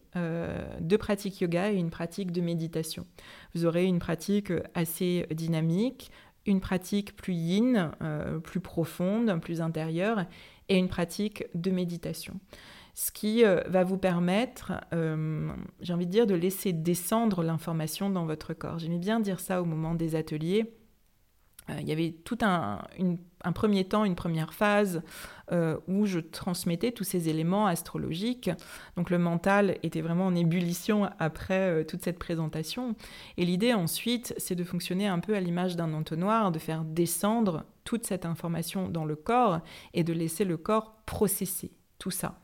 deux 0.80 0.98
pratiques 0.98 1.40
yoga 1.40 1.70
et 1.70 1.76
une 1.76 1.90
pratique 1.90 2.32
de 2.32 2.40
méditation 2.40 3.06
vous 3.56 3.64
aurez 3.64 3.84
une 3.84 3.98
pratique 3.98 4.52
assez 4.74 5.26
dynamique, 5.30 6.10
une 6.44 6.60
pratique 6.60 7.16
plus 7.16 7.32
yin, 7.32 7.90
euh, 8.02 8.38
plus 8.38 8.60
profonde, 8.60 9.40
plus 9.40 9.62
intérieure, 9.62 10.26
et 10.68 10.76
une 10.76 10.88
pratique 10.88 11.44
de 11.54 11.70
méditation. 11.70 12.38
Ce 12.94 13.10
qui 13.10 13.44
euh, 13.44 13.62
va 13.66 13.82
vous 13.82 13.96
permettre, 13.96 14.72
euh, 14.92 15.48
j'ai 15.80 15.94
envie 15.94 16.06
de 16.06 16.10
dire, 16.10 16.26
de 16.26 16.34
laisser 16.34 16.72
descendre 16.72 17.42
l'information 17.42 18.10
dans 18.10 18.26
votre 18.26 18.52
corps. 18.52 18.78
J'aimais 18.78 18.98
bien 18.98 19.20
dire 19.20 19.40
ça 19.40 19.62
au 19.62 19.64
moment 19.64 19.94
des 19.94 20.16
ateliers. 20.16 20.72
Il 21.68 21.86
y 21.86 21.92
avait 21.92 22.14
tout 22.24 22.38
un, 22.42 22.80
un 23.46 23.52
premier 23.52 23.84
temps, 23.84 24.04
une 24.04 24.16
première 24.16 24.52
phase 24.52 25.02
euh, 25.52 25.78
où 25.86 26.06
je 26.06 26.18
transmettais 26.18 26.90
tous 26.90 27.04
ces 27.04 27.28
éléments 27.28 27.66
astrologiques. 27.66 28.50
Donc 28.96 29.10
le 29.10 29.18
mental 29.18 29.78
était 29.84 30.00
vraiment 30.00 30.26
en 30.26 30.34
ébullition 30.34 31.08
après 31.20 31.70
euh, 31.70 31.84
toute 31.84 32.02
cette 32.02 32.18
présentation. 32.18 32.96
Et 33.36 33.44
l'idée 33.44 33.72
ensuite, 33.72 34.34
c'est 34.38 34.56
de 34.56 34.64
fonctionner 34.64 35.06
un 35.06 35.20
peu 35.20 35.36
à 35.36 35.40
l'image 35.40 35.76
d'un 35.76 35.92
entonnoir, 35.94 36.50
de 36.50 36.58
faire 36.58 36.84
descendre 36.84 37.64
toute 37.84 38.04
cette 38.04 38.26
information 38.26 38.88
dans 38.88 39.04
le 39.04 39.14
corps 39.14 39.60
et 39.94 40.02
de 40.02 40.12
laisser 40.12 40.44
le 40.44 40.56
corps 40.56 40.96
processer 41.06 41.70
tout 42.00 42.10
ça. 42.10 42.40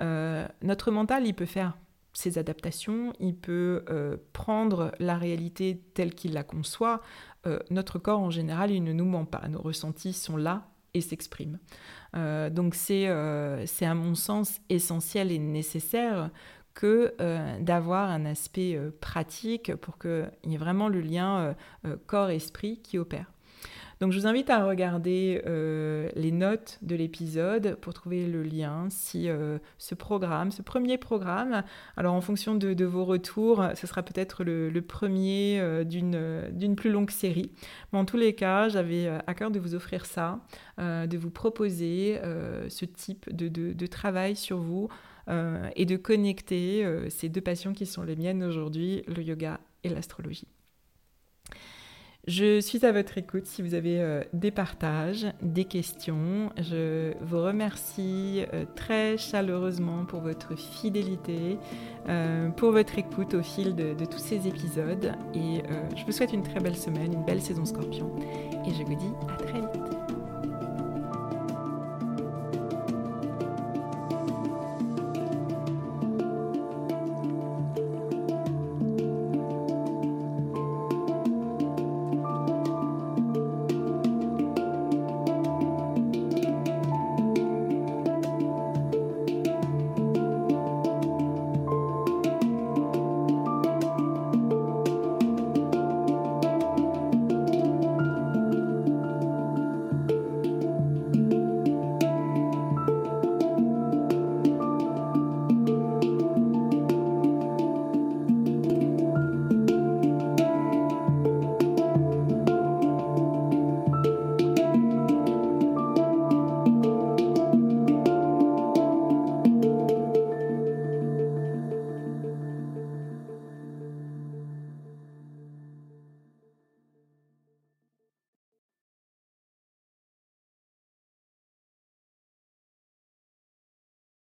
Euh, 0.00 0.48
notre 0.62 0.90
mental, 0.90 1.26
il 1.26 1.34
peut 1.34 1.44
faire 1.44 1.76
ses 2.14 2.38
adaptations, 2.38 3.12
il 3.20 3.36
peut 3.36 3.84
prendre 4.32 4.92
la 4.98 5.18
réalité 5.18 5.82
telle 5.92 6.14
qu'il 6.14 6.32
la 6.32 6.44
conçoit, 6.44 7.02
euh, 7.46 7.58
notre 7.70 7.98
corps 7.98 8.20
en 8.20 8.30
général, 8.30 8.70
il 8.70 8.82
ne 8.82 8.92
nous 8.92 9.04
ment 9.04 9.24
pas. 9.24 9.46
Nos 9.48 9.60
ressentis 9.60 10.12
sont 10.12 10.36
là 10.36 10.68
et 10.94 11.00
s'expriment. 11.00 11.58
Euh, 12.16 12.50
donc 12.50 12.76
euh, 12.90 13.62
c'est 13.66 13.86
à 13.86 13.94
mon 13.94 14.14
sens 14.14 14.60
essentiel 14.68 15.30
et 15.30 15.38
nécessaire 15.38 16.30
que 16.74 17.14
d'avoir 17.58 18.10
un 18.10 18.26
aspect 18.26 18.78
pratique 19.00 19.74
pour 19.76 19.98
qu'il 19.98 20.30
y 20.44 20.54
ait 20.54 20.58
vraiment 20.58 20.90
le 20.90 21.00
lien 21.00 21.54
corps-esprit 22.06 22.82
qui 22.82 22.98
opère. 22.98 23.32
Donc 23.98 24.12
je 24.12 24.20
vous 24.20 24.26
invite 24.26 24.50
à 24.50 24.66
regarder 24.66 25.42
euh, 25.46 26.10
les 26.16 26.30
notes 26.30 26.78
de 26.82 26.94
l'épisode 26.94 27.76
pour 27.80 27.94
trouver 27.94 28.26
le 28.26 28.42
lien 28.42 28.88
si 28.90 29.30
euh, 29.30 29.58
ce 29.78 29.94
programme, 29.94 30.50
ce 30.50 30.60
premier 30.60 30.98
programme, 30.98 31.62
alors 31.96 32.12
en 32.12 32.20
fonction 32.20 32.54
de, 32.54 32.84
vos 32.84 33.06
retours, 33.06 33.64
ce 33.74 33.86
sera 33.86 34.02
peut-être 34.02 34.44
le, 34.44 34.80
premier 34.82 35.58
euh, 35.60 35.82
d'une 35.84 36.76
plus 36.76 36.90
longue 36.90 37.10
série. 37.10 37.52
Mais 37.92 37.98
en 37.98 38.04
tous 38.04 38.18
les 38.18 38.34
cas, 38.34 38.68
j'avais 38.68 39.08
à 39.26 39.34
cœur 39.34 39.50
de 39.50 39.58
vous 39.58 39.74
offrir 39.74 40.04
ça, 40.04 40.40
de 40.78 41.16
vous 41.16 41.30
proposer 41.30 42.20
ce 42.68 42.84
type 42.84 43.34
de, 43.34 43.48
de, 43.48 43.86
travail 43.86 44.36
sur 44.36 44.58
vous 44.58 44.88
et 45.28 45.86
de 45.86 45.96
connecter 45.96 46.86
ces 47.08 47.28
deux 47.28 47.40
passions 47.40 47.72
qui 47.72 47.86
sont 47.86 48.02
les 48.02 48.16
miennes 48.16 48.42
aujourd'hui, 48.44 49.02
le 49.06 49.22
yoga 49.22 49.58
et 49.84 49.88
l'astrologie. 49.88 50.48
Je 52.26 52.58
suis 52.58 52.84
à 52.84 52.90
votre 52.90 53.18
écoute 53.18 53.46
si 53.46 53.62
vous 53.62 53.74
avez 53.74 54.00
euh, 54.00 54.24
des 54.32 54.50
partages, 54.50 55.26
des 55.42 55.64
questions. 55.64 56.50
Je 56.56 57.12
vous 57.20 57.40
remercie 57.40 58.42
euh, 58.52 58.64
très 58.74 59.16
chaleureusement 59.16 60.04
pour 60.04 60.22
votre 60.22 60.56
fidélité, 60.56 61.56
euh, 62.08 62.48
pour 62.48 62.72
votre 62.72 62.98
écoute 62.98 63.34
au 63.34 63.42
fil 63.42 63.76
de, 63.76 63.94
de 63.94 64.04
tous 64.04 64.18
ces 64.18 64.48
épisodes. 64.48 65.12
Et 65.34 65.62
je 65.96 66.04
vous 66.04 66.10
souhaite 66.10 66.32
une 66.32 66.42
très 66.42 66.58
belle 66.58 66.76
semaine, 66.76 67.12
une 67.12 67.24
belle 67.24 67.40
saison 67.40 67.64
scorpion. 67.64 68.10
Et 68.66 68.74
je 68.74 68.82
vous 68.82 68.96
dis 68.96 69.12
à 69.28 69.36
très 69.36 69.60
vite. 69.60 69.75